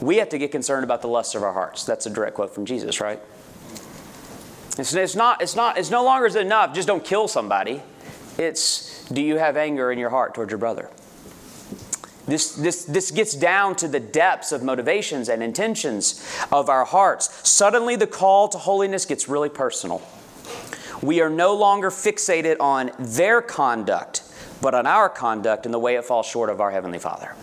We 0.00 0.16
have 0.16 0.28
to 0.30 0.38
get 0.38 0.52
concerned 0.52 0.84
about 0.84 1.02
the 1.02 1.08
lusts 1.08 1.34
of 1.34 1.42
our 1.42 1.52
hearts. 1.52 1.84
That's 1.84 2.06
a 2.06 2.10
direct 2.10 2.34
quote 2.34 2.54
from 2.54 2.66
Jesus, 2.66 3.00
right? 3.00 3.20
It's, 4.78 4.92
it's, 4.94 5.14
not, 5.14 5.40
it's, 5.40 5.54
not, 5.54 5.78
it's 5.78 5.90
no 5.90 6.04
longer 6.04 6.26
enough, 6.38 6.74
just 6.74 6.88
don't 6.88 7.04
kill 7.04 7.28
somebody. 7.28 7.80
It's, 8.38 9.08
do 9.08 9.22
you 9.22 9.38
have 9.38 9.56
anger 9.56 9.92
in 9.92 9.98
your 9.98 10.10
heart 10.10 10.34
towards 10.34 10.50
your 10.50 10.58
brother? 10.58 10.90
This, 12.26 12.54
this, 12.54 12.84
this 12.84 13.10
gets 13.10 13.34
down 13.34 13.76
to 13.76 13.88
the 13.88 14.00
depths 14.00 14.50
of 14.50 14.62
motivations 14.62 15.28
and 15.28 15.42
intentions 15.42 16.26
of 16.50 16.68
our 16.68 16.84
hearts. 16.84 17.48
Suddenly, 17.48 17.96
the 17.96 18.06
call 18.06 18.48
to 18.48 18.58
holiness 18.58 19.04
gets 19.04 19.28
really 19.28 19.50
personal. 19.50 20.02
We 21.04 21.20
are 21.20 21.28
no 21.28 21.54
longer 21.54 21.90
fixated 21.90 22.56
on 22.60 22.90
their 22.98 23.42
conduct, 23.42 24.22
but 24.62 24.74
on 24.74 24.86
our 24.86 25.10
conduct 25.10 25.66
and 25.66 25.74
the 25.74 25.78
way 25.78 25.96
it 25.96 26.04
falls 26.06 26.24
short 26.24 26.48
of 26.48 26.62
our 26.62 26.70
Heavenly 26.70 26.98
Father. 26.98 27.36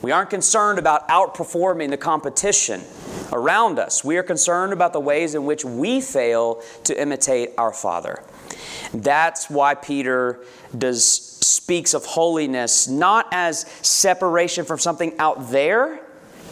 We 0.00 0.12
aren't 0.12 0.30
concerned 0.30 0.78
about 0.78 1.08
outperforming 1.08 1.90
the 1.90 1.96
competition 1.96 2.82
around 3.32 3.80
us. 3.80 4.04
We 4.04 4.16
are 4.16 4.22
concerned 4.22 4.72
about 4.72 4.92
the 4.92 5.00
ways 5.00 5.34
in 5.34 5.44
which 5.44 5.64
we 5.64 6.00
fail 6.00 6.62
to 6.84 7.00
imitate 7.00 7.50
our 7.58 7.72
Father. 7.72 8.22
That's 8.94 9.50
why 9.50 9.74
Peter 9.74 10.44
does 10.78 11.04
speaks 11.04 11.94
of 11.94 12.04
holiness 12.04 12.86
not 12.86 13.26
as 13.32 13.62
separation 13.82 14.64
from 14.64 14.78
something 14.78 15.18
out 15.18 15.50
there, 15.50 15.98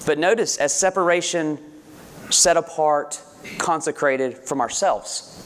but 0.07 0.19
notice 0.19 0.57
as 0.57 0.75
separation 0.75 1.57
set 2.31 2.57
apart, 2.57 3.23
consecrated 3.59 4.38
from 4.38 4.61
ourselves. 4.61 5.37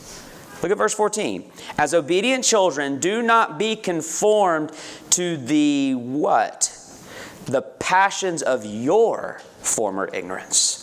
Look 0.64 0.72
at 0.72 0.78
verse 0.78 0.94
14. 0.94 1.44
As 1.76 1.92
obedient 1.92 2.42
children, 2.42 2.98
do 2.98 3.20
not 3.20 3.58
be 3.58 3.76
conformed 3.76 4.72
to 5.10 5.36
the 5.36 5.94
what? 5.94 6.74
The 7.44 7.60
passions 7.60 8.40
of 8.40 8.64
your 8.64 9.42
former 9.58 10.08
ignorance. 10.14 10.80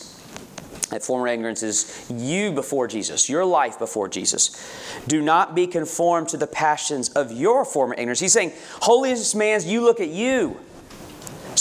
That 0.90 1.02
former 1.02 1.26
ignorance 1.26 1.64
is 1.64 2.06
you 2.08 2.52
before 2.52 2.86
Jesus, 2.86 3.28
your 3.28 3.44
life 3.44 3.76
before 3.80 4.08
Jesus. 4.08 4.54
Do 5.08 5.20
not 5.20 5.56
be 5.56 5.66
conformed 5.66 6.28
to 6.28 6.36
the 6.36 6.46
passions 6.46 7.08
of 7.14 7.32
your 7.32 7.64
former 7.64 7.94
ignorance. 7.94 8.20
He's 8.20 8.32
saying, 8.32 8.52
holiness 8.82 9.34
man's, 9.34 9.66
you 9.66 9.80
look 9.80 9.98
at 9.98 10.10
you. 10.10 10.60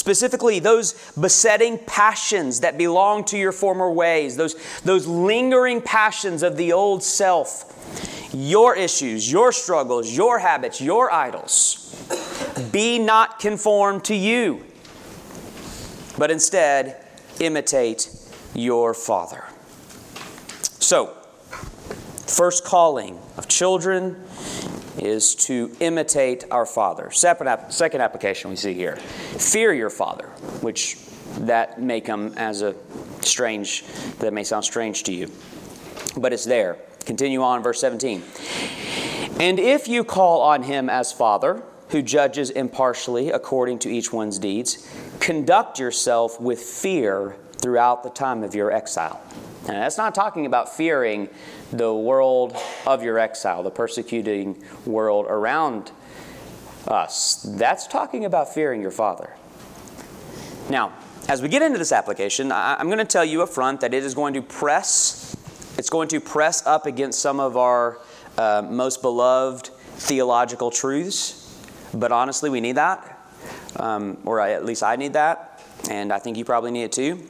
Specifically, 0.01 0.57
those 0.57 0.93
besetting 1.11 1.77
passions 1.77 2.61
that 2.61 2.75
belong 2.75 3.23
to 3.25 3.37
your 3.37 3.51
former 3.51 3.91
ways, 3.91 4.35
those, 4.35 4.55
those 4.83 5.05
lingering 5.05 5.79
passions 5.79 6.41
of 6.41 6.57
the 6.57 6.73
old 6.73 7.03
self, 7.03 8.27
your 8.33 8.75
issues, 8.75 9.31
your 9.31 9.51
struggles, 9.51 10.11
your 10.11 10.39
habits, 10.39 10.81
your 10.81 11.13
idols. 11.13 11.95
Be 12.71 12.97
not 12.97 13.37
conformed 13.37 14.03
to 14.05 14.15
you, 14.15 14.65
but 16.17 16.31
instead 16.31 17.05
imitate 17.39 18.09
your 18.55 18.95
Father. 18.95 19.43
So, 20.79 21.15
first 22.25 22.65
calling 22.65 23.19
of 23.37 23.47
children 23.47 24.15
is 24.97 25.35
to 25.35 25.71
imitate 25.79 26.45
our 26.51 26.65
Father. 26.65 27.11
Second, 27.11 27.47
application 27.47 28.49
we 28.49 28.55
see 28.55 28.73
here 28.73 28.95
fear 28.97 29.73
your 29.73 29.89
Father, 29.89 30.27
which 30.61 30.97
that 31.39 31.81
may 31.81 32.01
come 32.01 32.33
as 32.35 32.61
a 32.61 32.75
strange, 33.21 33.83
that 34.19 34.33
may 34.33 34.43
sound 34.43 34.65
strange 34.65 35.03
to 35.03 35.13
you, 35.13 35.31
but 36.17 36.33
it's 36.33 36.45
there. 36.45 36.77
Continue 37.05 37.41
on, 37.41 37.63
verse 37.63 37.79
17. 37.79 38.21
And 39.39 39.59
if 39.59 39.87
you 39.87 40.03
call 40.03 40.41
on 40.41 40.63
him 40.63 40.89
as 40.89 41.11
Father, 41.11 41.63
who 41.89 42.01
judges 42.01 42.49
impartially 42.49 43.31
according 43.31 43.79
to 43.79 43.89
each 43.89 44.13
one's 44.13 44.37
deeds, 44.39 44.87
conduct 45.19 45.79
yourself 45.79 46.39
with 46.39 46.59
fear 46.59 47.35
throughout 47.57 48.03
the 48.03 48.09
time 48.09 48.43
of 48.43 48.53
your 48.53 48.71
exile. 48.71 49.21
And 49.67 49.77
that's 49.77 49.97
not 49.97 50.15
talking 50.15 50.45
about 50.45 50.75
fearing 50.75 51.29
the 51.71 51.93
world 51.93 52.55
of 52.85 53.03
your 53.03 53.17
exile, 53.17 53.63
the 53.63 53.71
persecuting 53.71 54.63
world 54.85 55.25
around 55.27 55.91
us. 56.87 57.43
That's 57.43 57.87
talking 57.87 58.25
about 58.25 58.53
fearing 58.53 58.81
your 58.81 58.91
Father. 58.91 59.35
Now, 60.69 60.93
as 61.27 61.41
we 61.41 61.47
get 61.47 61.61
into 61.61 61.77
this 61.77 61.91
application, 61.91 62.51
I'm 62.51 62.87
going 62.87 62.97
to 62.97 63.05
tell 63.05 63.25
you 63.25 63.43
up 63.43 63.49
front 63.49 63.81
that 63.81 63.93
it 63.93 64.03
is 64.03 64.13
going 64.13 64.33
to 64.33 64.41
press, 64.41 65.35
it's 65.77 65.89
going 65.89 66.07
to 66.09 66.19
press 66.19 66.65
up 66.65 66.85
against 66.85 67.19
some 67.19 67.39
of 67.39 67.55
our 67.57 67.99
uh, 68.37 68.63
most 68.67 69.01
beloved 69.01 69.69
theological 69.95 70.71
truths. 70.71 71.37
But 71.93 72.11
honestly, 72.11 72.49
we 72.49 72.61
need 72.61 72.77
that. 72.77 73.19
Um, 73.77 74.17
or 74.25 74.41
I, 74.41 74.51
at 74.51 74.65
least 74.65 74.83
I 74.83 74.95
need 74.95 75.13
that. 75.13 75.63
And 75.89 76.11
I 76.11 76.19
think 76.19 76.37
you 76.37 76.45
probably 76.45 76.71
need 76.71 76.83
it 76.83 76.91
too. 76.91 77.27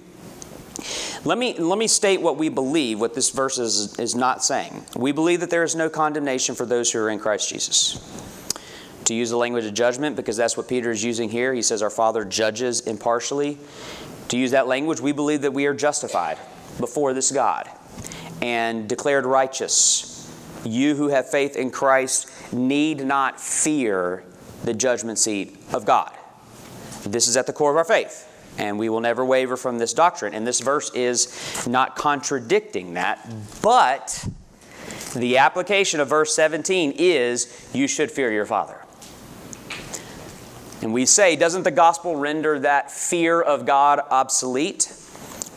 Let 1.23 1.37
me, 1.37 1.53
let 1.53 1.77
me 1.77 1.87
state 1.87 2.19
what 2.21 2.37
we 2.37 2.49
believe, 2.49 2.99
what 2.99 3.13
this 3.13 3.29
verse 3.29 3.59
is, 3.59 3.97
is 3.99 4.15
not 4.15 4.43
saying. 4.43 4.85
We 4.95 5.11
believe 5.11 5.39
that 5.41 5.51
there 5.51 5.63
is 5.63 5.75
no 5.75 5.87
condemnation 5.87 6.55
for 6.55 6.65
those 6.65 6.91
who 6.91 6.99
are 6.99 7.09
in 7.09 7.19
Christ 7.19 7.47
Jesus. 7.47 7.99
To 9.05 9.13
use 9.13 9.29
the 9.29 9.37
language 9.37 9.65
of 9.65 9.73
judgment, 9.73 10.15
because 10.15 10.35
that's 10.35 10.57
what 10.57 10.67
Peter 10.67 10.89
is 10.89 11.03
using 11.03 11.29
here, 11.29 11.53
he 11.53 11.61
says, 11.61 11.83
Our 11.83 11.91
Father 11.91 12.25
judges 12.25 12.81
impartially. 12.81 13.59
To 14.29 14.37
use 14.37 14.51
that 14.51 14.67
language, 14.67 14.99
we 14.99 15.11
believe 15.11 15.41
that 15.41 15.53
we 15.53 15.67
are 15.67 15.73
justified 15.73 16.37
before 16.79 17.13
this 17.13 17.31
God 17.31 17.69
and 18.41 18.89
declared 18.89 19.25
righteous. 19.25 20.07
You 20.63 20.95
who 20.95 21.09
have 21.09 21.29
faith 21.29 21.55
in 21.55 21.69
Christ 21.69 22.31
need 22.53 23.05
not 23.05 23.39
fear 23.39 24.23
the 24.63 24.73
judgment 24.73 25.19
seat 25.19 25.57
of 25.73 25.85
God. 25.85 26.11
This 27.03 27.27
is 27.27 27.37
at 27.37 27.47
the 27.47 27.53
core 27.53 27.71
of 27.71 27.77
our 27.77 27.83
faith. 27.83 28.27
And 28.57 28.77
we 28.77 28.89
will 28.89 28.99
never 28.99 29.23
waver 29.23 29.57
from 29.57 29.77
this 29.77 29.93
doctrine. 29.93 30.33
And 30.33 30.45
this 30.45 30.59
verse 30.59 30.91
is 30.93 31.65
not 31.67 31.95
contradicting 31.95 32.95
that, 32.95 33.27
but 33.61 34.27
the 35.15 35.37
application 35.37 35.99
of 35.99 36.09
verse 36.09 36.35
17 36.35 36.93
is 36.97 37.69
you 37.73 37.87
should 37.87 38.11
fear 38.11 38.31
your 38.31 38.45
Father. 38.45 38.77
And 40.81 40.93
we 40.93 41.05
say, 41.05 41.35
doesn't 41.35 41.63
the 41.63 41.71
gospel 41.71 42.15
render 42.15 42.59
that 42.59 42.91
fear 42.91 43.39
of 43.39 43.65
God 43.65 43.99
obsolete? 44.09 44.91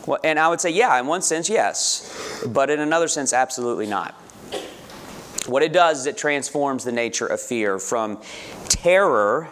Well, 0.05 0.19
and 0.23 0.37
I 0.37 0.47
would 0.49 0.61
say, 0.61 0.69
yeah, 0.69 0.99
in 0.99 1.07
one 1.07 1.23
sense, 1.23 1.49
yes. 1.49 2.43
But 2.47 2.69
in 2.69 2.79
another 2.79 3.07
sense, 3.07 3.33
absolutely 3.33 3.87
not. 3.87 4.13
What 5.47 5.63
it 5.63 5.73
does 5.73 6.01
is 6.01 6.05
it 6.05 6.17
transforms 6.17 6.83
the 6.83 6.91
nature 6.91 7.25
of 7.25 7.41
fear 7.41 7.79
from 7.79 8.21
terror 8.67 9.49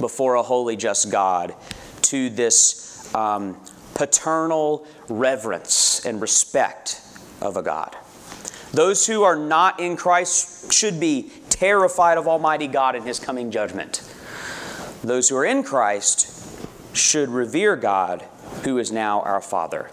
before 0.00 0.34
a 0.34 0.42
holy, 0.42 0.76
just 0.76 1.10
God 1.10 1.54
to 2.02 2.30
this 2.30 3.14
um, 3.14 3.60
paternal 3.94 4.86
reverence 5.08 6.04
and 6.04 6.20
respect 6.20 7.00
of 7.40 7.56
a 7.56 7.62
God. 7.62 7.96
Those 8.72 9.06
who 9.06 9.22
are 9.22 9.36
not 9.36 9.80
in 9.80 9.96
Christ 9.96 10.72
should 10.72 11.00
be 11.00 11.32
terrified 11.48 12.18
of 12.18 12.28
Almighty 12.28 12.66
God 12.66 12.94
and 12.94 13.06
His 13.06 13.18
coming 13.18 13.50
judgment. 13.50 14.02
Those 15.02 15.28
who 15.28 15.36
are 15.36 15.44
in 15.44 15.62
Christ 15.62 16.32
should 16.92 17.28
revere 17.28 17.76
God, 17.76 18.22
who 18.64 18.78
is 18.78 18.90
now 18.92 19.22
our 19.22 19.40
Father. 19.40 19.90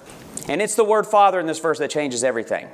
And 0.48 0.62
it's 0.62 0.76
the 0.76 0.84
word 0.84 1.08
Father 1.08 1.40
in 1.40 1.46
this 1.46 1.60
verse 1.60 1.80
that 1.80 1.92
changes 1.92 2.24
everything. 2.24 2.68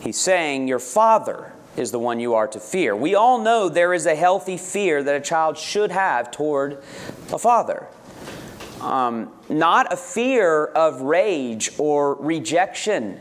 He's 0.00 0.18
saying, 0.18 0.66
Your 0.66 0.78
Father 0.78 1.52
is 1.76 1.90
the 1.90 1.98
one 1.98 2.18
you 2.18 2.34
are 2.34 2.48
to 2.48 2.58
fear. 2.58 2.96
We 2.96 3.14
all 3.14 3.38
know 3.38 3.68
there 3.68 3.92
is 3.92 4.06
a 4.06 4.14
healthy 4.14 4.56
fear 4.56 5.02
that 5.02 5.14
a 5.14 5.20
child 5.20 5.58
should 5.58 5.90
have 5.90 6.30
toward 6.30 6.82
a 7.32 7.38
father. 7.38 7.86
Um, 8.80 9.32
not 9.48 9.92
a 9.92 9.96
fear 9.96 10.66
of 10.66 11.00
rage 11.00 11.70
or 11.78 12.14
rejection. 12.14 13.20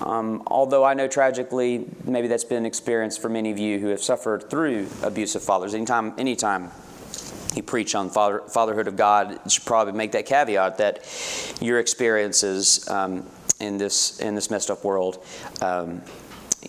Um, 0.00 0.42
although 0.46 0.84
I 0.84 0.94
know 0.94 1.06
tragically, 1.06 1.86
maybe 2.04 2.26
that's 2.26 2.44
been 2.44 2.66
experienced 2.66 3.22
for 3.22 3.28
many 3.28 3.50
of 3.50 3.58
you 3.58 3.78
who 3.78 3.88
have 3.88 4.02
suffered 4.02 4.50
through 4.50 4.88
abusive 5.02 5.42
fathers. 5.42 5.74
Anytime, 5.74 6.12
anytime 6.18 6.70
you 7.54 7.62
preach 7.62 7.94
on 7.94 8.10
father, 8.10 8.40
fatherhood 8.48 8.88
of 8.88 8.96
God, 8.96 9.38
you 9.44 9.50
should 9.50 9.64
probably 9.64 9.92
make 9.92 10.12
that 10.12 10.26
caveat 10.26 10.78
that 10.78 11.56
your 11.60 11.78
experiences 11.78 12.88
um, 12.88 13.26
in 13.60 13.78
this 13.78 14.18
in 14.18 14.34
this 14.34 14.50
messed 14.50 14.70
up 14.70 14.84
world 14.84 15.24
um, 15.60 16.02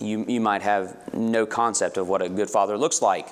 you, 0.00 0.24
you 0.26 0.40
might 0.40 0.62
have 0.62 1.14
no 1.14 1.46
concept 1.46 1.96
of 1.96 2.08
what 2.08 2.22
a 2.22 2.28
good 2.28 2.50
father 2.50 2.76
looks 2.76 3.00
like 3.00 3.28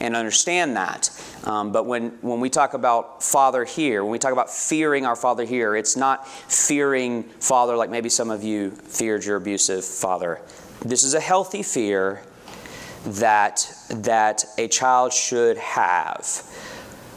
and 0.00 0.16
understand 0.16 0.76
that. 0.76 1.10
Um, 1.44 1.72
but 1.72 1.86
when, 1.86 2.10
when 2.22 2.40
we 2.40 2.50
talk 2.50 2.74
about 2.74 3.22
father 3.22 3.64
here, 3.64 4.02
when 4.02 4.12
we 4.12 4.18
talk 4.18 4.32
about 4.32 4.50
fearing 4.50 5.04
our 5.04 5.16
father 5.16 5.44
here, 5.44 5.76
it's 5.76 5.96
not 5.96 6.26
fearing 6.28 7.24
father 7.24 7.76
like 7.76 7.90
maybe 7.90 8.08
some 8.08 8.30
of 8.30 8.42
you 8.42 8.70
feared 8.70 9.24
your 9.24 9.36
abusive 9.36 9.84
father. 9.84 10.40
This 10.80 11.04
is 11.04 11.14
a 11.14 11.20
healthy 11.20 11.62
fear 11.62 12.22
that, 13.04 13.72
that 13.90 14.44
a 14.58 14.68
child 14.68 15.12
should 15.12 15.56
have. 15.58 16.42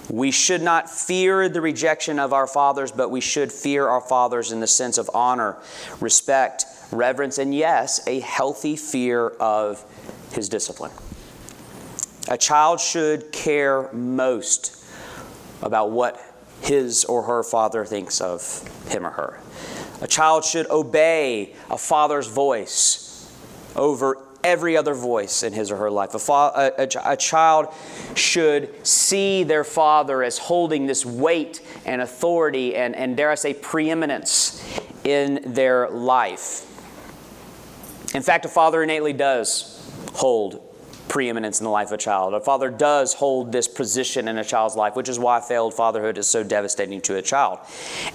We 0.10 0.32
should 0.32 0.62
not 0.62 0.89
fear 0.89 1.48
the 1.50 1.62
rejection 1.62 2.18
of 2.18 2.34
our 2.34 2.48
fathers, 2.48 2.91
but 2.91 3.10
we 3.10 3.22
should 3.22 3.51
fear 3.51 3.88
our 3.88 4.01
fathers 4.01 4.51
in 4.51 4.60
the 4.60 4.68
sense 4.68 4.98
of 4.98 5.10
honor, 5.13 5.58
respect, 6.00 6.65
reverence, 6.91 7.38
and 7.38 7.53
yes, 7.53 8.05
a 8.08 8.19
healthy 8.19 8.75
fear 8.75 9.27
of 9.27 9.84
his 10.34 10.50
discipline. 10.50 10.91
A 12.29 12.38
child 12.38 12.79
should 12.79 13.31
care 13.31 13.91
most 13.91 14.84
about 15.62 15.91
what 15.91 16.22
his 16.62 17.05
or 17.05 17.24
her 17.24 17.43
father 17.43 17.86
thinks 17.86 18.22
of 18.22 18.63
him 18.89 19.05
or 19.05 19.12
her. 19.12 19.39
A 20.01 20.08
child 20.08 20.46
should 20.46 20.69
obey 20.69 21.55
a 21.69 21.77
father's 21.77 22.27
voice 22.27 23.29
over 23.75 24.17
every 24.43 24.77
other 24.77 24.93
voice 24.93 25.43
in 25.43 25.53
his 25.53 25.72
or 25.72 25.77
her 25.77 25.91
life. 25.91 26.13
A, 26.15 26.19
fa- 26.19 26.51
a, 26.55 26.72
a, 26.77 27.13
a, 27.13 27.17
child 27.17 27.67
should 28.15 28.88
see 28.88 29.43
their 29.43 29.63
father 29.63 30.24
as 30.24 30.38
holding 30.38 30.86
this 30.86 31.05
weight 31.05 31.62
and 31.86 32.01
authority 32.01 32.75
and, 32.75 32.96
and, 32.96 33.17
dare 33.17 33.31
I 33.31 33.36
say, 33.36 33.53
preeminence 33.53 34.63
in 35.03 35.53
their 35.53 35.89
life. 35.89 36.65
In 38.13 38.24
fact, 38.24 38.46
a 38.46 38.50
father 38.50 38.82
innately 38.84 39.13
does 39.13 39.75
hold 40.13 40.66
preeminence 41.08 41.60
in 41.60 41.63
the 41.63 41.70
life 41.70 41.88
of 41.88 41.94
a 41.94 41.98
child. 41.98 42.34
A 42.34 42.39
father 42.39 42.70
does 42.70 43.13
hold 43.13 43.51
this 43.51 43.68
position 43.68 44.28
in 44.28 44.38
a 44.38 44.44
child's 44.44 44.75
life, 44.75 44.96
which 44.96 45.10
is 45.10 45.20
why 45.20 45.42
failed 45.42 45.74
fatherhood 45.74 46.18
is 46.18 46.28
so 46.28 46.44
devastating 46.44 47.01
to 47.01 47.18
a 47.18 47.22
child. 47.22 47.60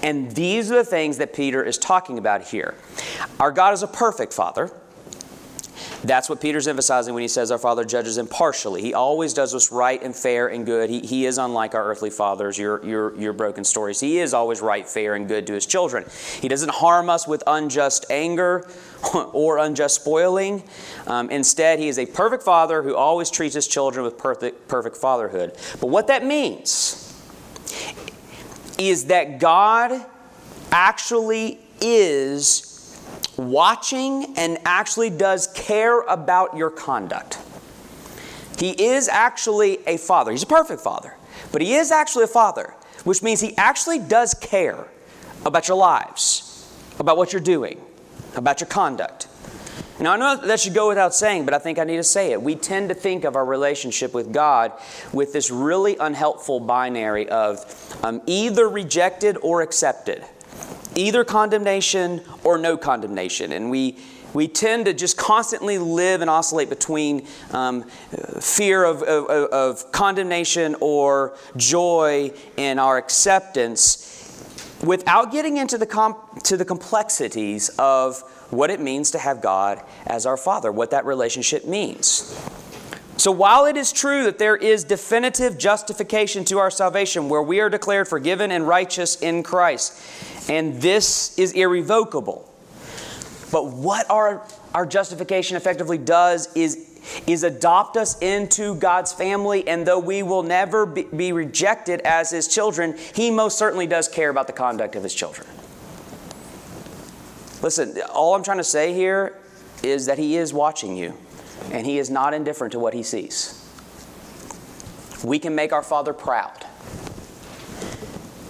And 0.02 0.30
these 0.32 0.70
are 0.70 0.76
the 0.76 0.84
things 0.84 1.18
that 1.18 1.32
Peter 1.32 1.62
is 1.62 1.76
talking 1.76 2.18
about 2.18 2.42
here. 2.42 2.74
Our 3.40 3.50
God 3.50 3.74
is 3.74 3.82
a 3.82 3.88
perfect 3.88 4.32
father. 4.32 4.70
That's 6.02 6.28
what 6.28 6.40
Peter's 6.40 6.68
emphasizing 6.68 7.14
when 7.14 7.22
he 7.22 7.28
says 7.28 7.50
our 7.50 7.58
Father 7.58 7.84
judges 7.84 8.18
impartially. 8.18 8.82
He 8.82 8.94
always 8.94 9.34
does 9.34 9.52
what's 9.52 9.72
right 9.72 10.02
and 10.02 10.14
fair 10.14 10.48
and 10.48 10.66
good. 10.66 10.90
He, 10.90 11.00
he 11.00 11.26
is 11.26 11.38
unlike 11.38 11.74
our 11.74 11.84
earthly 11.84 12.10
fathers, 12.10 12.58
your, 12.58 12.84
your, 12.84 13.16
your 13.16 13.32
broken 13.32 13.64
stories. 13.64 14.00
He 14.00 14.18
is 14.18 14.34
always 14.34 14.60
right, 14.60 14.88
fair, 14.88 15.14
and 15.14 15.26
good 15.26 15.46
to 15.46 15.54
his 15.54 15.66
children. 15.66 16.04
He 16.40 16.48
doesn't 16.48 16.70
harm 16.70 17.08
us 17.10 17.26
with 17.26 17.42
unjust 17.46 18.06
anger 18.10 18.68
or 19.32 19.58
unjust 19.58 19.96
spoiling. 19.96 20.62
Um, 21.06 21.30
instead, 21.30 21.78
he 21.78 21.88
is 21.88 21.98
a 21.98 22.06
perfect 22.06 22.42
father 22.42 22.82
who 22.82 22.94
always 22.94 23.30
treats 23.30 23.54
his 23.54 23.66
children 23.66 24.04
with 24.04 24.18
perfect, 24.18 24.68
perfect 24.68 24.96
fatherhood. 24.96 25.56
But 25.80 25.88
what 25.88 26.06
that 26.08 26.24
means 26.24 27.00
is 28.78 29.06
that 29.06 29.38
God 29.38 30.04
actually 30.72 31.60
is 31.80 32.73
watching 33.36 34.34
and 34.36 34.58
actually 34.64 35.10
does 35.10 35.46
care 35.48 36.00
about 36.02 36.56
your 36.56 36.70
conduct. 36.70 37.38
He 38.58 38.70
is 38.70 39.08
actually 39.08 39.78
a 39.86 39.96
father. 39.96 40.30
He's 40.30 40.42
a 40.42 40.46
perfect 40.46 40.80
father, 40.80 41.14
but 41.52 41.60
he 41.60 41.74
is 41.74 41.90
actually 41.90 42.24
a 42.24 42.28
father, 42.28 42.74
which 43.04 43.22
means 43.22 43.40
he 43.40 43.56
actually 43.56 43.98
does 43.98 44.34
care 44.34 44.86
about 45.44 45.68
your 45.68 45.76
lives, 45.76 46.72
about 46.98 47.16
what 47.16 47.32
you're 47.32 47.42
doing, 47.42 47.80
about 48.36 48.60
your 48.60 48.68
conduct. 48.68 49.28
Now, 50.00 50.14
I 50.14 50.16
know 50.16 50.36
that 50.36 50.58
should 50.58 50.74
go 50.74 50.88
without 50.88 51.14
saying, 51.14 51.44
but 51.44 51.54
I 51.54 51.58
think 51.58 51.78
I 51.78 51.84
need 51.84 51.98
to 51.98 52.04
say 52.04 52.32
it. 52.32 52.42
We 52.42 52.56
tend 52.56 52.88
to 52.88 52.94
think 52.94 53.24
of 53.24 53.36
our 53.36 53.44
relationship 53.44 54.12
with 54.12 54.32
God 54.32 54.72
with 55.12 55.32
this 55.32 55.50
really 55.52 55.96
unhelpful 55.96 56.58
binary 56.60 57.28
of 57.28 58.00
um, 58.02 58.20
either 58.26 58.68
rejected 58.68 59.36
or 59.40 59.62
accepted 59.62 60.24
either 60.94 61.24
condemnation 61.24 62.22
or 62.42 62.58
no 62.58 62.76
condemnation. 62.76 63.52
And 63.52 63.70
we, 63.70 63.98
we 64.32 64.48
tend 64.48 64.86
to 64.86 64.94
just 64.94 65.16
constantly 65.16 65.78
live 65.78 66.20
and 66.20 66.30
oscillate 66.30 66.68
between 66.68 67.26
um, 67.52 67.82
fear 68.40 68.84
of, 68.84 69.02
of, 69.02 69.26
of 69.26 69.92
condemnation 69.92 70.76
or 70.80 71.36
joy 71.56 72.32
in 72.56 72.78
our 72.78 72.98
acceptance 72.98 74.10
without 74.82 75.32
getting 75.32 75.56
into 75.56 75.78
the, 75.78 75.86
comp- 75.86 76.42
to 76.42 76.56
the 76.56 76.64
complexities 76.64 77.70
of 77.78 78.20
what 78.50 78.70
it 78.70 78.80
means 78.80 79.10
to 79.12 79.18
have 79.18 79.40
God 79.40 79.82
as 80.06 80.26
our 80.26 80.36
Father, 80.36 80.70
what 80.70 80.90
that 80.90 81.04
relationship 81.04 81.64
means. 81.64 82.38
So, 83.16 83.30
while 83.30 83.64
it 83.64 83.76
is 83.76 83.92
true 83.92 84.24
that 84.24 84.38
there 84.38 84.56
is 84.56 84.82
definitive 84.82 85.56
justification 85.56 86.44
to 86.46 86.58
our 86.58 86.70
salvation, 86.70 87.28
where 87.28 87.42
we 87.42 87.60
are 87.60 87.70
declared 87.70 88.08
forgiven 88.08 88.50
and 88.50 88.66
righteous 88.66 89.14
in 89.22 89.44
Christ, 89.44 90.33
and 90.48 90.80
this 90.80 91.38
is 91.38 91.52
irrevocable. 91.52 92.50
But 93.50 93.68
what 93.68 94.10
our, 94.10 94.46
our 94.74 94.84
justification 94.84 95.56
effectively 95.56 95.98
does 95.98 96.54
is, 96.56 97.00
is 97.26 97.44
adopt 97.44 97.96
us 97.96 98.20
into 98.20 98.74
God's 98.74 99.12
family, 99.12 99.66
and 99.68 99.86
though 99.86 99.98
we 99.98 100.22
will 100.22 100.42
never 100.42 100.86
be, 100.86 101.04
be 101.04 101.32
rejected 101.32 102.00
as 102.00 102.30
His 102.30 102.48
children, 102.48 102.96
He 103.14 103.30
most 103.30 103.56
certainly 103.56 103.86
does 103.86 104.08
care 104.08 104.28
about 104.28 104.46
the 104.46 104.52
conduct 104.52 104.96
of 104.96 105.02
His 105.02 105.14
children. 105.14 105.46
Listen, 107.62 107.96
all 108.12 108.34
I'm 108.34 108.42
trying 108.42 108.58
to 108.58 108.64
say 108.64 108.92
here 108.92 109.38
is 109.82 110.06
that 110.06 110.18
He 110.18 110.36
is 110.36 110.52
watching 110.52 110.96
you, 110.96 111.14
and 111.70 111.86
He 111.86 111.98
is 111.98 112.10
not 112.10 112.34
indifferent 112.34 112.72
to 112.72 112.78
what 112.78 112.92
He 112.92 113.02
sees. 113.02 113.60
We 115.24 115.38
can 115.38 115.54
make 115.54 115.72
our 115.72 115.82
Father 115.82 116.12
proud, 116.12 116.66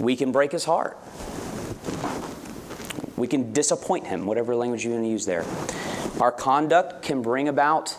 we 0.01 0.17
can 0.17 0.33
break 0.33 0.51
His 0.51 0.65
heart. 0.65 0.99
We 3.25 3.29
can 3.29 3.55
disappoint 3.55 4.07
him, 4.07 4.27
whatever 4.27 4.55
language 4.55 4.85
you 4.85 4.91
want 4.91 5.05
to 5.05 5.09
use 5.09 5.25
there. 5.25 5.47
Our 6.21 6.31
conduct 6.31 7.03
can 7.03 7.23
bring 7.23 7.49
about 7.49 7.97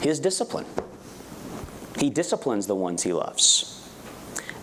his 0.00 0.18
discipline. 0.18 0.64
He 1.98 2.08
disciplines 2.08 2.66
the 2.66 2.74
ones 2.74 3.02
he 3.02 3.12
loves. 3.12 3.86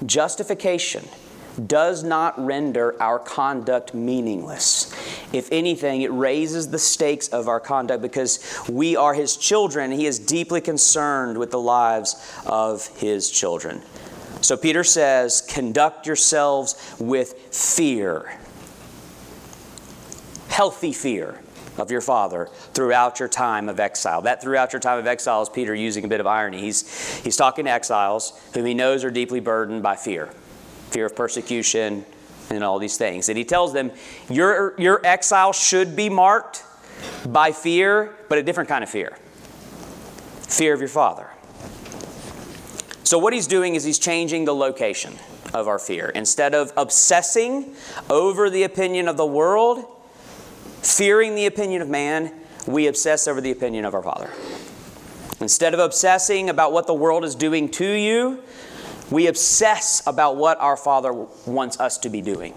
Justification 0.04 1.08
does 1.68 2.04
not 2.04 2.44
render 2.44 3.00
our 3.00 3.20
conduct 3.20 3.94
meaningless. 3.94 4.92
If 5.34 5.48
anything, 5.52 6.02
it 6.02 6.12
raises 6.12 6.72
the 6.72 6.80
stakes 6.80 7.28
of 7.28 7.48
our 7.48 7.60
conduct 7.60 8.02
because 8.02 8.40
we 8.68 8.96
are 8.96 9.14
his 9.14 9.38
children. 9.38 9.92
He 9.92 10.08
is 10.08 10.18
deeply 10.18 10.62
concerned 10.62 11.38
with 11.38 11.52
the 11.52 11.60
lives 11.60 12.16
of 12.48 12.88
his 12.98 13.30
children. 13.30 13.84
So 14.42 14.58
Peter 14.58 14.84
says, 14.84 15.42
conduct 15.42 16.08
yourselves 16.08 16.96
with 16.98 17.34
fear 17.52 18.40
healthy 20.52 20.94
fear 20.94 21.40
of 21.78 21.90
your 21.90 22.02
father 22.02 22.50
throughout 22.74 23.20
your 23.20 23.30
time 23.30 23.70
of 23.70 23.80
exile. 23.80 24.22
That 24.22 24.42
throughout 24.42 24.74
your 24.74 24.80
time 24.80 25.00
of 25.00 25.08
exile 25.08 25.42
is 25.42 25.50
Peter 25.50 25.74
using 25.74 26.04
a 26.04 26.08
bit 26.08 26.20
of 26.20 26.28
irony. 26.28 26.60
He's, 26.60 27.20
he's 27.24 27.38
talking 27.38 27.66
to 27.66 27.72
exiles 27.72 28.40
whom 28.54 28.66
he 28.66 28.74
knows 28.74 29.04
are 29.04 29.12
deeply 29.12 29.40
burdened 29.40 29.82
by 29.82 29.96
fear 29.96 30.30
fear 30.92 31.06
of 31.06 31.16
persecution 31.16 32.06
and 32.50 32.64
all 32.64 32.78
these 32.78 32.98
things. 32.98 33.30
And 33.30 33.38
he 33.38 33.46
tells 33.46 33.72
them, 33.72 33.92
Your, 34.30 34.76
your 34.78 35.00
exile 35.06 35.54
should 35.54 35.96
be 35.96 36.10
marked 36.10 36.66
by 37.26 37.54
fear, 37.54 38.14
but 38.30 38.38
a 38.38 38.44
different 38.44 38.70
kind 38.70 38.84
of 38.84 38.90
fear 38.90 39.18
fear 40.42 40.74
of 40.74 40.82
your 40.82 40.90
father. 40.90 41.30
So, 43.06 43.18
what 43.18 43.34
he's 43.34 43.48
doing 43.48 43.76
is 43.76 43.84
he's 43.84 44.00
changing 44.00 44.46
the 44.46 44.54
location 44.54 45.16
of 45.54 45.68
our 45.68 45.80
fear. 45.80 46.10
Instead 46.10 46.54
of 46.54 46.74
obsessing 46.78 47.74
over 48.10 48.50
the 48.50 48.64
opinion 48.64 49.08
of 49.08 49.18
the 49.18 49.26
world, 49.26 49.86
fearing 50.82 51.36
the 51.36 51.46
opinion 51.46 51.82
of 51.82 51.90
man, 51.90 52.34
we 52.68 52.88
obsess 52.88 53.28
over 53.28 53.42
the 53.42 53.52
opinion 53.52 53.86
of 53.86 53.94
our 53.94 54.04
Father. 54.04 54.30
Instead 55.40 55.74
of 55.74 55.80
obsessing 55.80 56.50
about 56.50 56.72
what 56.72 56.88
the 56.88 56.94
world 56.94 57.26
is 57.26 57.34
doing 57.36 57.70
to 57.70 57.86
you, 57.86 58.44
we 59.10 59.28
obsess 59.28 60.02
about 60.06 60.38
what 60.38 60.60
our 60.60 60.78
Father 60.78 61.12
wants 61.46 61.80
us 61.80 61.98
to 62.00 62.10
be 62.10 62.22
doing. 62.22 62.54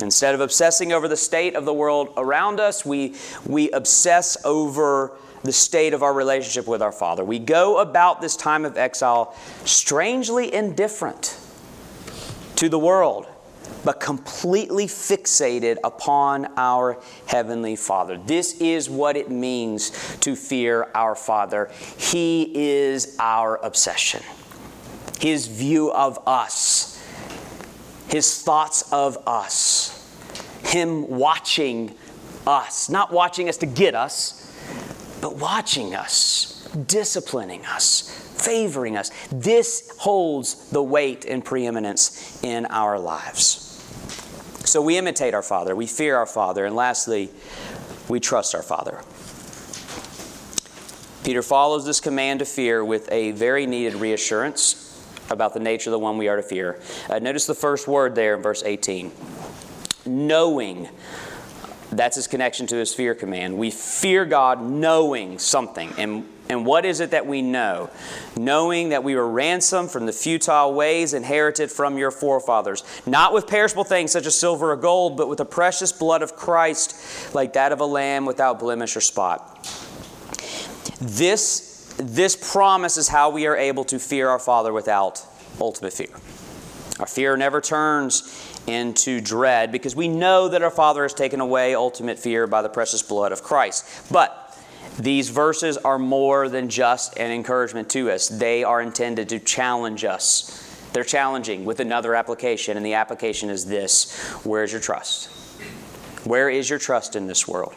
Instead 0.00 0.34
of 0.34 0.40
obsessing 0.40 0.92
over 0.92 1.08
the 1.08 1.16
state 1.16 1.54
of 1.54 1.64
the 1.64 1.72
world 1.72 2.12
around 2.16 2.60
us, 2.60 2.86
we, 2.86 3.14
we 3.46 3.70
obsess 3.70 4.36
over 4.44 5.12
the 5.42 5.52
state 5.52 5.92
of 5.92 6.02
our 6.02 6.14
relationship 6.14 6.66
with 6.66 6.80
our 6.80 6.92
Father. 6.92 7.24
We 7.24 7.38
go 7.38 7.78
about 7.78 8.20
this 8.20 8.36
time 8.36 8.64
of 8.64 8.76
exile 8.76 9.36
strangely 9.64 10.52
indifferent 10.52 11.38
to 12.56 12.68
the 12.68 12.78
world, 12.78 13.26
but 13.84 14.00
completely 14.00 14.86
fixated 14.86 15.76
upon 15.84 16.46
our 16.56 16.98
Heavenly 17.26 17.76
Father. 17.76 18.18
This 18.18 18.60
is 18.60 18.88
what 18.88 19.16
it 19.16 19.30
means 19.30 19.90
to 20.18 20.36
fear 20.36 20.88
our 20.94 21.14
Father. 21.14 21.70
He 21.96 22.50
is 22.54 23.16
our 23.18 23.56
obsession, 23.64 24.22
His 25.20 25.46
view 25.46 25.92
of 25.92 26.18
us, 26.26 27.02
His 28.08 28.42
thoughts 28.42 28.90
of 28.92 29.16
us, 29.26 30.08
Him 30.64 31.08
watching 31.08 31.94
us, 32.46 32.88
not 32.88 33.12
watching 33.12 33.48
us 33.48 33.56
to 33.58 33.66
get 33.66 33.94
us, 33.94 34.38
but 35.20 35.36
watching 35.36 35.94
us, 35.94 36.68
disciplining 36.86 37.64
us, 37.66 38.21
favoring 38.42 38.96
us. 38.96 39.10
This 39.30 39.94
holds 39.98 40.70
the 40.70 40.82
weight 40.82 41.24
and 41.24 41.44
preeminence 41.44 42.42
in 42.42 42.66
our 42.66 42.98
lives. 42.98 43.68
So 44.64 44.80
we 44.80 44.96
imitate 44.96 45.34
our 45.34 45.42
Father, 45.42 45.74
we 45.74 45.86
fear 45.86 46.16
our 46.16 46.26
Father, 46.26 46.64
and 46.64 46.74
lastly, 46.74 47.30
we 48.08 48.20
trust 48.20 48.54
our 48.54 48.62
Father. 48.62 49.02
Peter 51.24 51.42
follows 51.42 51.84
this 51.84 52.00
command 52.00 52.40
to 52.40 52.44
fear 52.44 52.84
with 52.84 53.10
a 53.12 53.32
very 53.32 53.66
needed 53.66 53.94
reassurance 53.94 54.78
about 55.30 55.54
the 55.54 55.60
nature 55.60 55.90
of 55.90 55.92
the 55.92 55.98
one 55.98 56.18
we 56.18 56.28
are 56.28 56.36
to 56.36 56.42
fear. 56.42 56.80
Uh, 57.08 57.18
notice 57.18 57.46
the 57.46 57.54
first 57.54 57.86
word 57.86 58.14
there 58.14 58.34
in 58.34 58.42
verse 58.42 58.62
18 58.64 59.12
knowing. 60.06 60.88
That's 61.92 62.16
his 62.16 62.26
connection 62.26 62.66
to 62.68 62.76
his 62.76 62.94
fear 62.94 63.14
command. 63.14 63.56
We 63.56 63.70
fear 63.70 64.24
God 64.24 64.62
knowing 64.62 65.38
something. 65.38 65.92
And 65.98 66.26
and 66.48 66.66
what 66.66 66.84
is 66.84 67.00
it 67.00 67.12
that 67.12 67.26
we 67.26 67.40
know? 67.40 67.88
Knowing 68.36 68.90
that 68.90 69.02
we 69.02 69.14
were 69.14 69.26
ransomed 69.26 69.90
from 69.90 70.04
the 70.04 70.12
futile 70.12 70.74
ways 70.74 71.14
inherited 71.14 71.70
from 71.70 71.96
your 71.96 72.10
forefathers, 72.10 72.84
not 73.06 73.32
with 73.32 73.46
perishable 73.46 73.84
things 73.84 74.12
such 74.12 74.26
as 74.26 74.38
silver 74.38 74.72
or 74.72 74.76
gold, 74.76 75.16
but 75.16 75.30
with 75.30 75.38
the 75.38 75.46
precious 75.46 75.92
blood 75.92 76.20
of 76.20 76.36
Christ, 76.36 77.34
like 77.34 77.54
that 77.54 77.72
of 77.72 77.80
a 77.80 77.86
lamb 77.86 78.26
without 78.26 78.58
blemish 78.58 78.96
or 78.96 79.00
spot. 79.00 79.66
This, 81.00 81.94
this 81.96 82.36
promise 82.52 82.98
is 82.98 83.08
how 83.08 83.30
we 83.30 83.46
are 83.46 83.56
able 83.56 83.84
to 83.84 83.98
fear 83.98 84.28
our 84.28 84.38
Father 84.38 84.74
without 84.74 85.24
ultimate 85.58 85.94
fear. 85.94 86.10
Our 87.02 87.08
fear 87.08 87.36
never 87.36 87.60
turns 87.60 88.22
into 88.68 89.20
dread 89.20 89.72
because 89.72 89.96
we 89.96 90.06
know 90.06 90.46
that 90.46 90.62
our 90.62 90.70
Father 90.70 91.02
has 91.02 91.12
taken 91.12 91.40
away 91.40 91.74
ultimate 91.74 92.16
fear 92.16 92.46
by 92.46 92.62
the 92.62 92.68
precious 92.68 93.02
blood 93.02 93.32
of 93.32 93.42
Christ. 93.42 93.84
But 94.12 94.56
these 95.00 95.28
verses 95.28 95.76
are 95.78 95.98
more 95.98 96.48
than 96.48 96.68
just 96.68 97.18
an 97.18 97.32
encouragement 97.32 97.90
to 97.90 98.08
us, 98.08 98.28
they 98.28 98.62
are 98.62 98.80
intended 98.80 99.28
to 99.30 99.40
challenge 99.40 100.04
us. 100.04 100.60
They're 100.92 101.02
challenging 101.02 101.64
with 101.64 101.80
another 101.80 102.14
application, 102.14 102.76
and 102.76 102.86
the 102.86 102.94
application 102.94 103.50
is 103.50 103.66
this 103.66 104.16
Where's 104.44 104.70
your 104.70 104.80
trust? 104.80 105.28
Where 106.24 106.48
is 106.48 106.70
your 106.70 106.78
trust 106.78 107.16
in 107.16 107.26
this 107.26 107.48
world? 107.48 107.74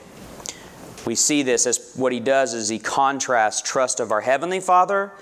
We 1.08 1.16
see 1.16 1.42
this 1.42 1.66
as 1.66 1.94
what 1.96 2.12
he 2.12 2.20
does 2.20 2.54
is 2.54 2.70
he 2.70 2.78
contrasts 2.78 3.64
trust 3.64 4.00
of 4.00 4.12
our 4.12 4.22
heavenly 4.22 4.60
Father 4.60 5.14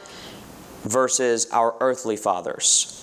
versus 0.82 1.50
our 1.52 1.76
earthly 1.80 2.18
fathers. 2.18 3.00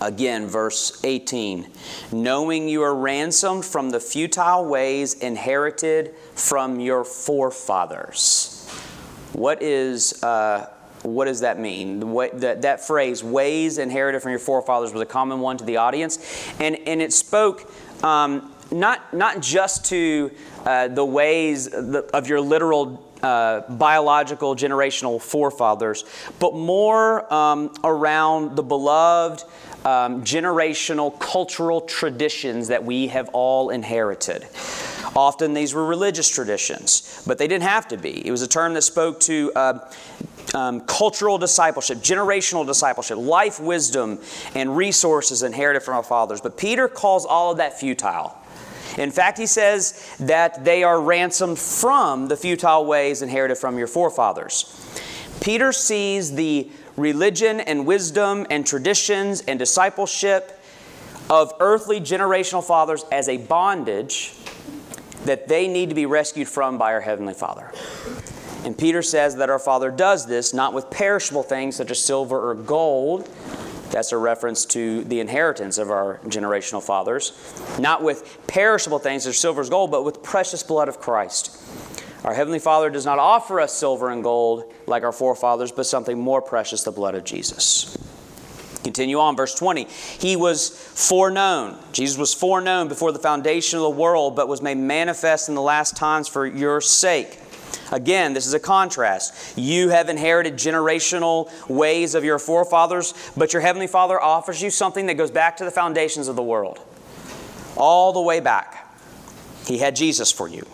Again, 0.00 0.46
verse 0.46 1.00
18 1.04 1.68
knowing 2.12 2.68
you 2.68 2.82
are 2.82 2.94
ransomed 2.94 3.64
from 3.64 3.90
the 3.90 4.00
futile 4.00 4.64
ways 4.64 5.14
inherited 5.14 6.14
from 6.34 6.80
your 6.80 7.04
forefathers. 7.04 8.68
What 9.32 9.62
is. 9.62 10.22
Uh, 10.22 10.70
what 11.02 11.26
does 11.26 11.40
that 11.40 11.60
mean? 11.60 12.12
What, 12.12 12.40
that, 12.40 12.62
that 12.62 12.80
phrase, 12.80 13.22
ways 13.22 13.76
inherited 13.76 14.22
from 14.22 14.30
your 14.30 14.38
forefathers, 14.38 14.90
was 14.92 15.02
a 15.02 15.06
common 15.06 15.40
one 15.40 15.58
to 15.58 15.64
the 15.64 15.76
audience. 15.76 16.18
And, 16.58 16.76
and 16.86 17.02
it 17.02 17.12
spoke 17.12 17.70
um, 18.02 18.54
not, 18.70 19.12
not 19.12 19.40
just 19.40 19.84
to 19.86 20.30
uh, 20.64 20.88
the 20.88 21.04
ways 21.04 21.68
of 21.68 22.28
your 22.28 22.40
literal 22.40 23.06
uh, 23.22 23.60
biological 23.72 24.54
generational 24.54 25.20
forefathers, 25.20 26.04
but 26.38 26.54
more 26.54 27.32
um, 27.32 27.72
around 27.82 28.56
the 28.56 28.62
beloved 28.62 29.44
um, 29.84 30.24
generational 30.24 31.18
cultural 31.18 31.80
traditions 31.80 32.68
that 32.68 32.84
we 32.84 33.08
have 33.08 33.28
all 33.32 33.70
inherited. 33.70 34.46
Often 35.16 35.54
these 35.54 35.74
were 35.74 35.86
religious 35.86 36.28
traditions, 36.28 37.22
but 37.26 37.38
they 37.38 37.46
didn't 37.46 37.64
have 37.64 37.88
to 37.88 37.96
be. 37.96 38.26
It 38.26 38.30
was 38.30 38.42
a 38.42 38.48
term 38.48 38.74
that 38.74 38.82
spoke 38.82 39.20
to 39.20 39.52
uh, 39.54 39.78
um, 40.54 40.80
cultural 40.82 41.38
discipleship, 41.38 41.98
generational 41.98 42.66
discipleship, 42.66 43.18
life 43.18 43.60
wisdom, 43.60 44.20
and 44.54 44.76
resources 44.76 45.42
inherited 45.42 45.80
from 45.80 45.94
our 45.94 46.02
fathers. 46.02 46.40
But 46.40 46.56
Peter 46.56 46.88
calls 46.88 47.24
all 47.24 47.52
of 47.52 47.58
that 47.58 47.78
futile. 47.78 48.36
In 48.98 49.10
fact, 49.10 49.38
he 49.38 49.46
says 49.46 50.16
that 50.20 50.64
they 50.64 50.84
are 50.84 51.00
ransomed 51.00 51.58
from 51.58 52.28
the 52.28 52.36
futile 52.36 52.86
ways 52.86 53.22
inherited 53.22 53.56
from 53.56 53.76
your 53.76 53.88
forefathers. 53.88 54.70
Peter 55.40 55.72
sees 55.72 56.34
the 56.34 56.70
religion 56.96 57.60
and 57.60 57.86
wisdom 57.86 58.46
and 58.50 58.66
traditions 58.66 59.42
and 59.42 59.58
discipleship 59.58 60.60
of 61.30 61.52
earthly 61.60 62.00
generational 62.00 62.62
fathers 62.62 63.04
as 63.10 63.28
a 63.28 63.36
bondage 63.36 64.34
that 65.24 65.48
they 65.48 65.66
need 65.68 65.88
to 65.88 65.94
be 65.94 66.06
rescued 66.06 66.48
from 66.48 66.78
by 66.78 66.92
our 66.92 67.00
Heavenly 67.00 67.34
Father. 67.34 67.72
And 68.64 68.76
Peter 68.76 69.02
says 69.02 69.36
that 69.36 69.50
our 69.50 69.58
Father 69.58 69.90
does 69.90 70.26
this 70.26 70.54
not 70.54 70.72
with 70.72 70.90
perishable 70.90 71.42
things 71.42 71.76
such 71.76 71.90
as 71.90 72.00
silver 72.00 72.50
or 72.50 72.54
gold. 72.54 73.28
That's 73.90 74.12
a 74.12 74.18
reference 74.18 74.64
to 74.66 75.04
the 75.04 75.20
inheritance 75.20 75.78
of 75.78 75.90
our 75.90 76.18
generational 76.24 76.82
fathers. 76.82 77.32
Not 77.78 78.02
with 78.02 78.38
perishable 78.46 78.98
things 78.98 79.24
such 79.24 79.30
as 79.30 79.38
silver 79.38 79.62
or 79.62 79.64
gold, 79.66 79.90
but 79.90 80.04
with 80.04 80.22
precious 80.22 80.62
blood 80.62 80.88
of 80.88 80.98
Christ. 80.98 81.56
Our 82.24 82.32
Heavenly 82.32 82.58
Father 82.58 82.88
does 82.88 83.04
not 83.04 83.18
offer 83.18 83.60
us 83.60 83.74
silver 83.74 84.08
and 84.08 84.22
gold 84.22 84.72
like 84.86 85.02
our 85.02 85.12
forefathers, 85.12 85.72
but 85.72 85.84
something 85.84 86.18
more 86.18 86.40
precious, 86.40 86.82
the 86.82 86.90
blood 86.90 87.14
of 87.14 87.24
Jesus. 87.24 87.98
Continue 88.82 89.18
on, 89.18 89.36
verse 89.36 89.54
20. 89.54 89.84
He 89.84 90.36
was 90.36 90.70
foreknown. 90.70 91.78
Jesus 91.92 92.18
was 92.18 92.32
foreknown 92.32 92.88
before 92.88 93.12
the 93.12 93.18
foundation 93.18 93.78
of 93.78 93.82
the 93.82 93.90
world, 93.90 94.36
but 94.36 94.48
was 94.48 94.62
made 94.62 94.78
manifest 94.78 95.48
in 95.48 95.54
the 95.54 95.62
last 95.62 95.96
times 95.96 96.28
for 96.28 96.46
your 96.46 96.80
sake. 96.80 97.38
Again, 97.92 98.32
this 98.32 98.46
is 98.46 98.54
a 98.54 98.60
contrast. 98.60 99.58
You 99.58 99.90
have 99.90 100.08
inherited 100.08 100.54
generational 100.54 101.50
ways 101.68 102.14
of 102.14 102.24
your 102.24 102.38
forefathers, 102.38 103.12
but 103.36 103.52
your 103.52 103.62
Heavenly 103.62 103.86
Father 103.86 104.20
offers 104.20 104.62
you 104.62 104.70
something 104.70 105.06
that 105.06 105.14
goes 105.14 105.30
back 105.30 105.58
to 105.58 105.64
the 105.64 105.70
foundations 105.70 106.28
of 106.28 106.36
the 106.36 106.42
world. 106.42 106.80
All 107.76 108.12
the 108.12 108.20
way 108.20 108.40
back. 108.40 108.80
He 109.66 109.78
had 109.78 109.96
Jesus 109.96 110.30
for 110.32 110.48
you. 110.48 110.66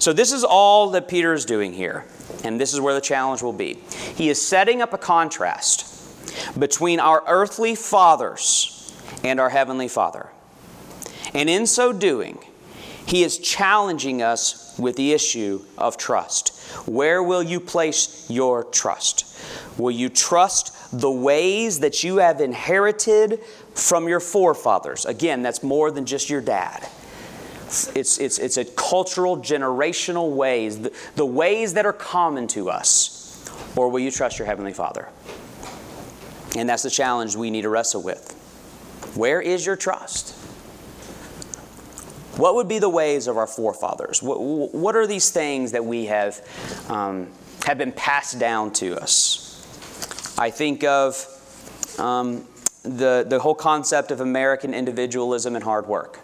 So, 0.00 0.12
this 0.12 0.32
is 0.32 0.44
all 0.44 0.90
that 0.90 1.08
Peter 1.08 1.32
is 1.32 1.44
doing 1.44 1.72
here, 1.72 2.04
and 2.44 2.60
this 2.60 2.72
is 2.72 2.80
where 2.80 2.94
the 2.94 3.00
challenge 3.00 3.42
will 3.42 3.52
be. 3.52 3.74
He 4.14 4.28
is 4.28 4.40
setting 4.40 4.80
up 4.80 4.92
a 4.92 4.98
contrast 4.98 5.86
between 6.58 7.00
our 7.00 7.24
earthly 7.26 7.74
fathers 7.74 8.94
and 9.24 9.40
our 9.40 9.50
heavenly 9.50 9.88
Father. 9.88 10.28
And 11.34 11.50
in 11.50 11.66
so 11.66 11.92
doing, 11.92 12.38
he 13.06 13.22
is 13.22 13.38
challenging 13.38 14.22
us 14.22 14.78
with 14.78 14.96
the 14.96 15.12
issue 15.12 15.64
of 15.76 15.96
trust. 15.96 16.56
Where 16.86 17.22
will 17.22 17.42
you 17.42 17.58
place 17.58 18.26
your 18.30 18.64
trust? 18.64 19.24
Will 19.78 19.90
you 19.90 20.08
trust 20.08 20.74
the 20.92 21.10
ways 21.10 21.80
that 21.80 22.04
you 22.04 22.18
have 22.18 22.40
inherited 22.40 23.40
from 23.74 24.08
your 24.08 24.20
forefathers? 24.20 25.06
Again, 25.06 25.42
that's 25.42 25.62
more 25.62 25.90
than 25.90 26.06
just 26.06 26.30
your 26.30 26.40
dad. 26.40 26.88
It's, 27.94 28.18
it's, 28.18 28.38
it's 28.38 28.56
a 28.56 28.64
cultural, 28.64 29.36
generational 29.36 30.34
ways, 30.34 30.80
the, 30.80 30.92
the 31.16 31.26
ways 31.26 31.74
that 31.74 31.84
are 31.84 31.92
common 31.92 32.46
to 32.48 32.70
us. 32.70 33.14
Or 33.76 33.90
will 33.90 34.00
you 34.00 34.10
trust 34.10 34.38
your 34.38 34.46
Heavenly 34.46 34.72
Father? 34.72 35.08
And 36.56 36.66
that's 36.68 36.82
the 36.82 36.90
challenge 36.90 37.36
we 37.36 37.50
need 37.50 37.62
to 37.62 37.68
wrestle 37.68 38.02
with. 38.02 38.32
Where 39.14 39.40
is 39.40 39.66
your 39.66 39.76
trust? 39.76 40.34
What 42.38 42.54
would 42.54 42.68
be 42.68 42.78
the 42.78 42.88
ways 42.88 43.26
of 43.26 43.36
our 43.36 43.46
forefathers? 43.46 44.22
What, 44.22 44.40
what 44.40 44.96
are 44.96 45.06
these 45.06 45.30
things 45.30 45.72
that 45.72 45.84
we 45.84 46.06
have, 46.06 46.40
um, 46.88 47.28
have 47.66 47.76
been 47.76 47.92
passed 47.92 48.38
down 48.38 48.72
to 48.74 48.96
us? 48.96 50.36
I 50.38 50.50
think 50.50 50.84
of 50.84 51.26
um, 51.98 52.46
the, 52.82 53.26
the 53.28 53.40
whole 53.40 53.56
concept 53.56 54.10
of 54.10 54.20
American 54.20 54.72
individualism 54.72 55.54
and 55.54 55.64
hard 55.64 55.86
work. 55.86 56.20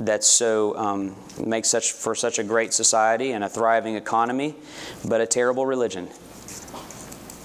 That's 0.00 0.26
so 0.26 0.76
um, 0.76 1.16
makes 1.44 1.68
such 1.68 1.92
for 1.92 2.14
such 2.14 2.38
a 2.38 2.44
great 2.44 2.72
society 2.72 3.32
and 3.32 3.44
a 3.44 3.48
thriving 3.48 3.96
economy, 3.96 4.54
but 5.06 5.20
a 5.20 5.26
terrible 5.26 5.66
religion. 5.66 6.08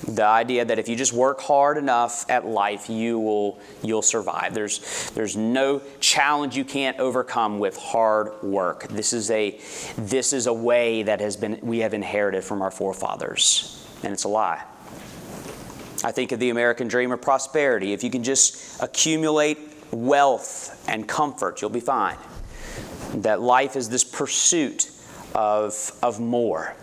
The 0.07 0.23
idea 0.23 0.63
that 0.63 0.77
if 0.79 0.87
you 0.87 0.95
just 0.95 1.11
work 1.11 1.41
hard 1.41 1.77
enough 1.77 2.29
at 2.29 2.45
life, 2.45 2.89
you 2.89 3.19
will 3.19 3.59
you'll 3.81 4.03
survive. 4.03 4.53
There's 4.53 5.09
there's 5.11 5.35
no 5.35 5.81
challenge 5.99 6.55
you 6.55 6.63
can't 6.63 6.97
overcome 6.99 7.59
with 7.59 7.75
hard 7.75 8.41
work. 8.43 8.87
This 8.87 9.13
is 9.13 9.31
a 9.31 9.59
this 9.97 10.31
is 10.31 10.47
a 10.47 10.53
way 10.53 11.03
that 11.03 11.19
has 11.19 11.35
been 11.35 11.59
we 11.61 11.79
have 11.79 11.93
inherited 11.93 12.43
from 12.43 12.61
our 12.61 12.71
forefathers, 12.71 13.85
and 14.03 14.13
it's 14.13 14.25
a 14.25 14.29
lie. 14.29 14.63
I 16.03 16.11
think 16.11 16.31
of 16.31 16.39
the 16.39 16.51
American 16.51 16.87
dream 16.87 17.11
of 17.11 17.21
prosperity. 17.21 17.91
If 17.91 18.03
you 18.03 18.11
can 18.11 18.23
just 18.23 18.81
accumulate 18.81 19.57
wealth 19.91 20.83
and 20.87 21.07
comfort, 21.07 21.61
you'll 21.61 21.71
be 21.71 21.79
fine. 21.79 22.17
That 23.13 23.41
life 23.41 23.75
is 23.75 23.89
this 23.89 24.03
pursuit 24.03 24.89
of, 25.33 25.91
of 26.01 26.19
more. 26.19 26.75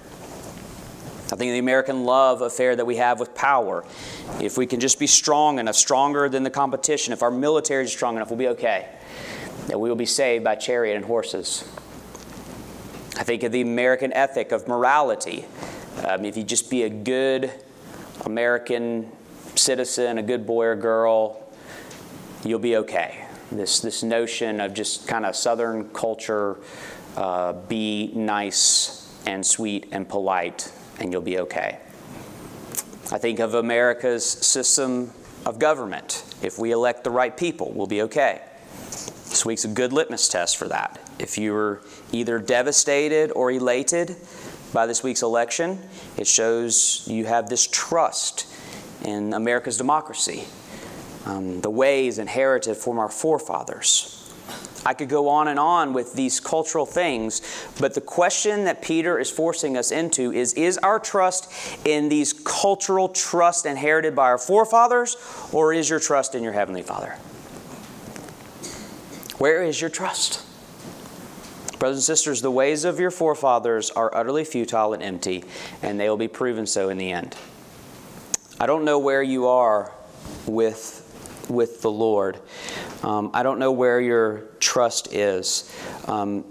I 1.33 1.37
think 1.37 1.49
of 1.49 1.55
the 1.55 1.59
American 1.59 2.05
love 2.05 2.43
affair 2.43 2.77
that 2.77 2.85
we 2.85 2.97
have 2.97 3.19
with 3.19 3.35
power. 3.35 3.85
If 4.39 4.59
we 4.59 4.67
can 4.67 4.81
just 4.81 4.99
be 4.99 5.07
strong 5.07 5.59
enough, 5.59 5.77
stronger 5.77 6.29
than 6.29 6.43
the 6.43 6.51
competition, 6.51 7.15
if 7.15 7.23
our 7.23 7.31
military 7.31 7.85
is 7.85 7.93
strong 7.93 8.17
enough, 8.17 8.29
we'll 8.29 8.39
be 8.39 8.49
okay. 8.49 8.89
That 9.69 9.81
we 9.81 9.89
will 9.89 9.97
be 9.97 10.07
saved 10.07 10.45
by 10.45 10.57
chariot 10.57 10.97
and 10.97 11.05
horses. 11.05 11.63
I 13.17 13.25
think 13.25 13.43
of 13.45 13.53
the 13.53 13.63
American 13.63 14.13
ethic 14.13 14.53
of 14.53 14.69
morality. 14.69 15.47
Um, 16.07 16.25
if 16.25 16.37
you 16.37 16.45
just 16.45 16.71
be 16.71 16.83
a 16.83 16.91
good 16.91 17.51
American 18.27 19.11
citizen, 19.55 20.19
a 20.19 20.23
good 20.23 20.47
boy 20.47 20.67
or 20.67 20.77
girl, 20.77 21.43
you'll 22.45 22.59
be 22.59 22.77
okay. 22.77 23.27
This, 23.57 23.81
this 23.81 24.03
notion 24.03 24.61
of 24.61 24.73
just 24.73 25.07
kind 25.07 25.27
of 25.27 25.37
Southern 25.37 25.91
culture, 25.91 26.59
uh, 27.17 27.53
be 27.53 28.11
nice 28.15 29.15
and 29.27 29.45
sweet 29.45 29.89
and 29.93 30.09
polite, 30.09 30.73
and 30.99 31.13
you'll 31.13 31.21
be 31.21 31.39
okay. 31.41 31.79
I 33.11 33.19
think 33.19 33.41
of 33.41 33.55
America's 33.55 34.25
system 34.25 35.13
of 35.45 35.59
government. 35.59 36.25
If 36.43 36.59
we 36.59 36.73
elect 36.73 37.05
the 37.05 37.11
right 37.11 37.37
people, 37.37 37.73
we'll 37.75 37.87
be 37.87 38.03
okay. 38.03 38.41
This 39.29 39.45
week's 39.45 39.65
a 39.65 39.69
good 39.69 39.93
litmus 39.93 40.29
test 40.29 40.57
for 40.57 40.69
that. 40.69 40.99
If 41.19 41.37
you're 41.37 41.83
either 42.11 42.39
devastated 42.39 43.33
or 43.33 43.51
elated 43.51 44.17
by 44.73 44.87
this 44.87 45.03
week's 45.03 45.23
election, 45.23 45.79
it 46.17 46.27
shows 46.27 47.07
you 47.07 47.27
have 47.27 47.49
this 47.49 47.67
trust 47.67 48.47
in 49.05 49.35
America's 49.35 49.77
democracy, 49.77 50.45
um, 51.25 51.61
the 51.61 51.71
ways 51.71 52.19
inherited 52.19 52.77
from 52.77 52.99
our 52.99 53.09
forefathers. 53.09 54.19
I 54.85 54.95
could 54.95 55.09
go 55.09 55.29
on 55.29 55.47
and 55.47 55.59
on 55.59 55.93
with 55.93 56.15
these 56.15 56.41
cultural 56.41 56.87
things, 56.87 57.41
but 57.79 57.95
the 57.95 58.01
question 58.01 58.65
that 58.65 58.83
Peter 58.83 59.19
is 59.19 59.31
forcing 59.31 59.77
us 59.77 59.93
into 59.93 60.33
is 60.33 60.55
Is 60.55 60.79
our 60.79 60.99
trust 60.99 61.53
in 61.87 62.09
these 62.09 62.33
cultural 62.33 63.09
trusts 63.09 63.65
inherited 63.65 64.17
by 64.17 64.25
our 64.25 64.39
forefathers, 64.39 65.17
or 65.53 65.73
is 65.73 65.89
your 65.89 66.01
trust 66.01 66.35
in 66.35 66.43
your 66.43 66.53
Heavenly 66.53 66.83
Father? 66.83 67.17
Where 69.39 69.63
is 69.63 69.81
your 69.81 69.91
trust? 69.91 70.45
Brothers 71.79 71.99
and 71.99 72.05
sisters, 72.05 72.43
the 72.43 72.51
ways 72.51 72.85
of 72.85 73.01
your 73.01 73.11
forefathers 73.11 73.91
are 73.91 74.15
utterly 74.15 74.45
futile 74.45 74.93
and 74.95 75.03
empty, 75.03 75.45
and 75.83 75.99
they 75.99 76.09
will 76.09 76.17
be 76.17 76.29
proven 76.29 76.65
so 76.67 76.89
in 76.89 76.99
the 76.99 77.11
end. 77.11 77.37
I 78.61 78.67
don't 78.67 78.85
know 78.85 79.01
where 79.01 79.23
you 79.23 79.49
are 79.49 79.91
with, 80.47 81.02
with 81.49 81.83
the 81.83 81.91
Lord. 81.91 82.39
Um, 83.03 83.31
I 83.35 83.43
don't 83.43 83.59
know 83.59 83.73
where 83.73 84.01
your 84.01 84.45
trust 84.61 85.13
is. 85.13 85.75
Um, 86.07 86.45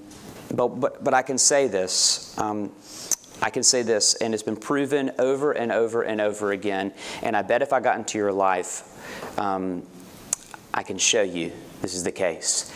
but, 0.54 0.68
but, 0.80 1.04
but 1.04 1.14
I 1.14 1.22
can 1.22 1.38
say 1.38 1.68
this. 1.68 2.38
Um, 2.38 2.72
I 3.42 3.50
can 3.50 3.64
say 3.64 3.82
this, 3.82 4.16
and 4.16 4.34
it's 4.34 4.44
been 4.44 4.58
proven 4.58 5.12
over 5.18 5.54
and 5.54 5.72
over 5.72 6.04
and 6.04 6.22
over 6.22 6.52
again. 6.52 6.94
And 7.24 7.36
I 7.36 7.42
bet 7.42 7.62
if 7.62 7.74
I 7.74 7.80
got 7.80 7.98
into 7.98 8.18
your 8.18 8.32
life, 8.32 9.40
um, 9.40 9.84
I 10.74 10.84
can 10.84 10.98
show 10.98 11.24
you 11.24 11.52
this 11.82 11.96
is 11.96 12.04
the 12.04 12.12
case. 12.12 12.72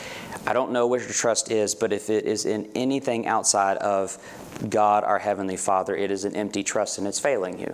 I 0.48 0.54
don't 0.54 0.72
know 0.72 0.88
what 0.88 1.02
your 1.02 1.10
trust 1.10 1.52
is, 1.52 1.76
but 1.76 1.94
if 1.94 2.10
it 2.10 2.26
is 2.26 2.46
in 2.46 2.70
anything 2.76 3.28
outside 3.28 3.78
of 3.78 4.18
God, 4.68 5.04
our 5.04 5.20
Heavenly 5.20 5.58
Father, 5.58 5.96
it 5.96 6.10
is 6.10 6.26
an 6.26 6.36
empty 6.36 6.64
trust 6.64 6.98
and 6.98 7.08
it's 7.08 7.20
failing 7.20 7.60
you, 7.60 7.74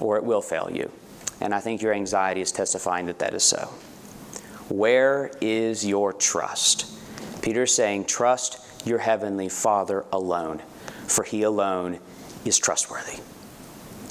or 0.00 0.16
it 0.16 0.24
will 0.24 0.42
fail 0.42 0.68
you. 0.72 0.90
And 1.40 1.54
I 1.54 1.60
think 1.60 1.82
your 1.82 1.92
anxiety 1.92 2.40
is 2.40 2.52
testifying 2.52 3.06
that 3.06 3.18
that 3.20 3.34
is 3.34 3.42
so. 3.42 3.68
Where 4.68 5.30
is 5.40 5.86
your 5.86 6.12
trust? 6.12 6.86
Peter 7.42 7.62
is 7.62 7.74
saying, 7.74 8.04
Trust 8.04 8.60
your 8.86 8.98
Heavenly 8.98 9.48
Father 9.48 10.04
alone, 10.12 10.62
for 11.06 11.24
He 11.24 11.42
alone 11.42 12.00
is 12.44 12.58
trustworthy. 12.58 13.20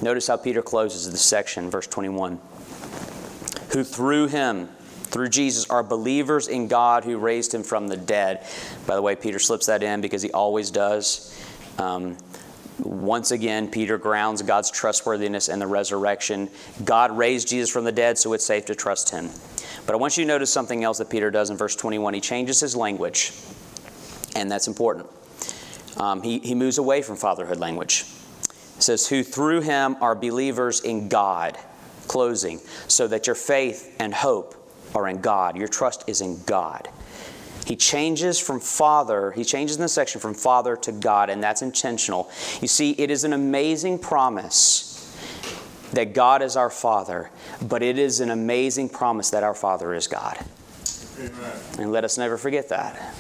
Notice 0.02 0.28
how 0.28 0.38
Peter 0.38 0.62
closes 0.62 1.10
this 1.12 1.22
section, 1.22 1.70
verse 1.70 1.88
21. 1.88 2.40
Who 3.74 3.84
through 3.84 4.28
Him, 4.28 4.70
through 5.08 5.30
Jesus 5.30 5.70
are 5.70 5.84
believers 5.84 6.48
in 6.48 6.68
God 6.68 7.04
who 7.04 7.18
raised 7.18 7.54
him 7.54 7.64
from 7.64 7.88
the 7.88 7.98
dead. 7.98 8.46
By 8.86 8.96
the 8.96 9.02
way, 9.02 9.16
Peter 9.16 9.40
slips 9.40 9.68
that 9.68 9.82
in 9.82 10.02
because 10.02 10.22
he 10.22 10.32
always 10.32 10.70
does. 10.70 11.34
Um, 11.78 12.18
once 12.80 13.32
again, 13.32 13.70
Peter 13.70 13.98
grounds 13.98 14.42
God's 14.42 14.70
trustworthiness 14.70 15.50
in 15.50 15.60
the 15.60 15.68
resurrection. 15.68 16.50
God 16.84 17.16
raised 17.18 17.48
Jesus 17.48 17.70
from 17.70 17.86
the 17.86 17.92
dead, 17.92 18.18
so 18.18 18.34
it's 18.34 18.46
safe 18.46 18.66
to 18.66 18.76
trust 18.76 19.10
him. 19.10 19.30
But 19.86 19.94
I 19.94 19.96
want 19.96 20.18
you 20.18 20.24
to 20.24 20.28
notice 20.28 20.52
something 20.52 20.84
else 20.84 21.00
that 21.00 21.10
Peter 21.10 21.32
does 21.32 21.50
in 21.50 21.58
verse 21.58 21.76
21. 21.76 22.14
He 22.14 22.22
changes 22.22 22.60
his 22.60 22.76
language, 22.76 23.32
and 24.36 24.52
that's 24.52 24.68
important. 24.68 25.08
Um, 25.98 26.22
he, 26.22 26.40
he 26.40 26.54
moves 26.54 26.78
away 26.78 27.02
from 27.02 27.16
fatherhood 27.16 27.58
language. 27.58 28.06
It 28.76 28.84
says, 28.84 29.08
Who 29.08 29.24
through 29.24 29.62
him 29.62 29.98
are 30.00 30.14
believers 30.14 30.82
in 30.82 31.10
God, 31.10 31.58
closing, 32.08 32.60
so 32.88 33.08
that 33.08 33.26
your 33.26 33.36
faith 33.36 33.96
and 34.00 34.14
hope 34.14 34.54
are 34.94 35.08
in 35.08 35.22
God. 35.22 35.58
Your 35.58 35.68
trust 35.68 36.04
is 36.08 36.22
in 36.22 36.44
God. 36.46 36.90
He 37.68 37.76
changes 37.76 38.40
from 38.40 38.62
Father, 38.62 39.32
he 39.34 39.44
changes 39.44 39.76
in 39.76 39.82
the 39.82 39.90
section 39.90 40.22
from 40.22 40.34
Father 40.34 40.78
to 40.78 40.94
God, 40.94 41.30
and 41.30 41.44
that's 41.44 41.62
intentional. 41.62 42.30
You 42.62 42.70
see, 42.70 42.92
it 42.92 43.12
is 43.12 43.26
an 43.26 43.34
amazing 43.34 44.00
promise 44.00 44.94
that 45.92 46.14
God 46.14 46.42
is 46.42 46.56
our 46.56 46.70
Father, 46.70 47.30
but 47.62 47.84
it 47.84 48.00
is 48.00 48.22
an 48.22 48.30
amazing 48.30 48.88
promise 48.88 49.32
that 49.32 49.44
our 49.44 49.54
Father 49.54 49.94
is 49.94 50.08
God. 50.08 50.38
Amen. 51.20 51.52
And 51.78 51.92
let 51.92 52.06
us 52.06 52.18
never 52.18 52.38
forget 52.38 52.70
that. 52.70 53.14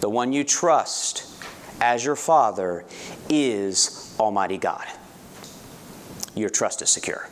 The 0.00 0.10
one 0.10 0.34
you 0.34 0.44
trust 0.44 1.26
as 1.80 2.04
your 2.04 2.16
Father 2.16 2.84
is 3.30 4.14
Almighty 4.20 4.58
God. 4.58 4.84
Your 6.34 6.50
trust 6.50 6.82
is 6.82 6.90
secure. 6.90 7.30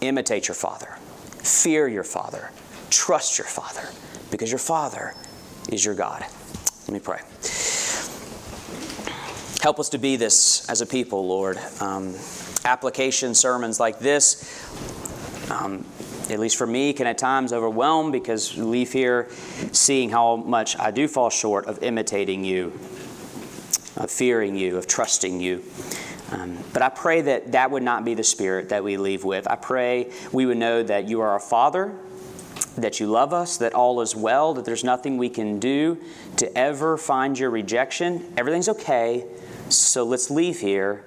Imitate 0.00 0.48
your 0.48 0.56
Father. 0.56 0.98
Fear 1.44 1.86
your 1.86 2.02
Father. 2.02 2.50
Trust 2.90 3.38
your 3.38 3.46
Father 3.46 3.88
because 4.30 4.50
your 4.50 4.58
Father 4.58 5.14
is 5.70 5.84
your 5.84 5.94
God. 5.94 6.24
Let 6.88 6.92
me 6.92 7.00
pray. 7.00 7.20
Help 9.62 9.80
us 9.80 9.88
to 9.88 9.98
be 9.98 10.16
this 10.16 10.68
as 10.68 10.80
a 10.80 10.86
people, 10.86 11.26
Lord. 11.26 11.58
Um, 11.80 12.14
application 12.64 13.34
sermons 13.34 13.80
like 13.80 13.98
this, 13.98 14.70
um, 15.50 15.84
at 16.30 16.38
least 16.38 16.56
for 16.56 16.66
me, 16.66 16.92
can 16.92 17.06
at 17.06 17.18
times 17.18 17.52
overwhelm 17.52 18.12
because 18.12 18.56
we 18.56 18.62
leave 18.62 18.92
here 18.92 19.28
seeing 19.72 20.10
how 20.10 20.36
much 20.36 20.78
I 20.78 20.90
do 20.90 21.08
fall 21.08 21.30
short 21.30 21.66
of 21.66 21.82
imitating 21.82 22.44
you, 22.44 22.78
of 23.96 24.10
fearing 24.10 24.56
you, 24.56 24.76
of 24.76 24.86
trusting 24.86 25.40
you. 25.40 25.64
Um, 26.30 26.58
but 26.72 26.82
I 26.82 26.88
pray 26.88 27.20
that 27.22 27.52
that 27.52 27.70
would 27.70 27.82
not 27.84 28.04
be 28.04 28.14
the 28.14 28.24
spirit 28.24 28.68
that 28.70 28.82
we 28.82 28.96
leave 28.96 29.24
with. 29.24 29.48
I 29.48 29.56
pray 29.56 30.12
we 30.32 30.44
would 30.46 30.56
know 30.56 30.82
that 30.82 31.08
you 31.08 31.20
are 31.20 31.28
our 31.28 31.40
Father, 31.40 31.96
that 32.76 33.00
you 33.00 33.06
love 33.06 33.32
us, 33.32 33.56
that 33.58 33.74
all 33.74 34.00
is 34.00 34.14
well, 34.14 34.54
that 34.54 34.64
there's 34.64 34.84
nothing 34.84 35.18
we 35.18 35.28
can 35.28 35.58
do 35.58 35.98
to 36.36 36.56
ever 36.56 36.96
find 36.96 37.38
your 37.38 37.50
rejection. 37.50 38.32
Everything's 38.36 38.68
okay, 38.68 39.24
so 39.68 40.04
let's 40.04 40.30
leave 40.30 40.60
here 40.60 41.04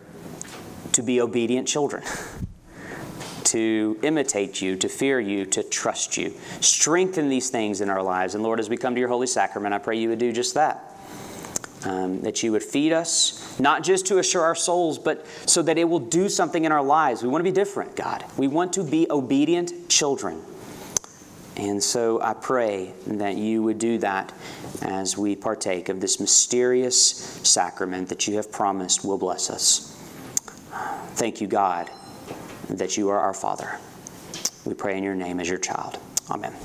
to 0.93 1.01
be 1.01 1.21
obedient 1.21 1.67
children. 1.67 2.03
to 3.45 3.99
imitate 4.03 4.61
you, 4.61 4.75
to 4.75 4.87
fear 4.87 5.19
you, 5.19 5.43
to 5.43 5.63
trust 5.63 6.17
you. 6.17 6.31
Strengthen 6.61 7.29
these 7.29 7.49
things 7.49 7.81
in 7.81 7.89
our 7.89 8.03
lives. 8.03 8.35
And 8.35 8.43
Lord, 8.43 8.59
as 8.59 8.69
we 8.69 8.77
come 8.77 8.93
to 8.93 8.99
your 8.99 9.09
holy 9.09 9.25
sacrament, 9.25 9.73
I 9.73 9.79
pray 9.79 9.97
you 9.97 10.09
would 10.09 10.19
do 10.19 10.31
just 10.31 10.53
that 10.53 10.89
um, 11.85 12.21
that 12.21 12.43
you 12.43 12.51
would 12.51 12.63
feed 12.63 12.91
us, 12.91 13.57
not 13.59 13.83
just 13.83 14.05
to 14.07 14.19
assure 14.19 14.43
our 14.43 14.55
souls, 14.55 14.99
but 14.99 15.25
so 15.45 15.61
that 15.61 15.77
it 15.77 15.85
will 15.85 15.99
do 15.99 16.29
something 16.29 16.65
in 16.65 16.71
our 16.71 16.83
lives. 16.83 17.23
We 17.23 17.29
want 17.29 17.39
to 17.39 17.49
be 17.49 17.55
different, 17.55 17.95
God. 17.95 18.25
We 18.37 18.47
want 18.47 18.73
to 18.73 18.83
be 18.83 19.07
obedient 19.09 19.89
children. 19.89 20.41
And 21.59 21.83
so 21.83 22.21
I 22.21 22.35
pray 22.35 22.93
that 23.05 23.35
you 23.35 23.61
would 23.63 23.79
do 23.79 23.97
that 23.97 24.31
as 24.81 25.17
we 25.17 25.35
partake 25.35 25.89
of 25.89 25.99
this 25.99 26.17
mysterious 26.17 27.01
sacrament 27.43 28.07
that 28.07 28.29
you 28.29 28.37
have 28.37 28.49
promised 28.49 29.03
will 29.03 29.17
bless 29.17 29.49
us. 29.49 29.93
Thank 31.15 31.41
you, 31.41 31.47
God, 31.47 31.89
that 32.69 32.95
you 32.95 33.09
are 33.09 33.19
our 33.19 33.33
Father. 33.33 33.77
We 34.63 34.73
pray 34.73 34.97
in 34.97 35.03
your 35.03 35.15
name 35.15 35.41
as 35.41 35.49
your 35.49 35.57
child. 35.57 35.97
Amen. 36.29 36.55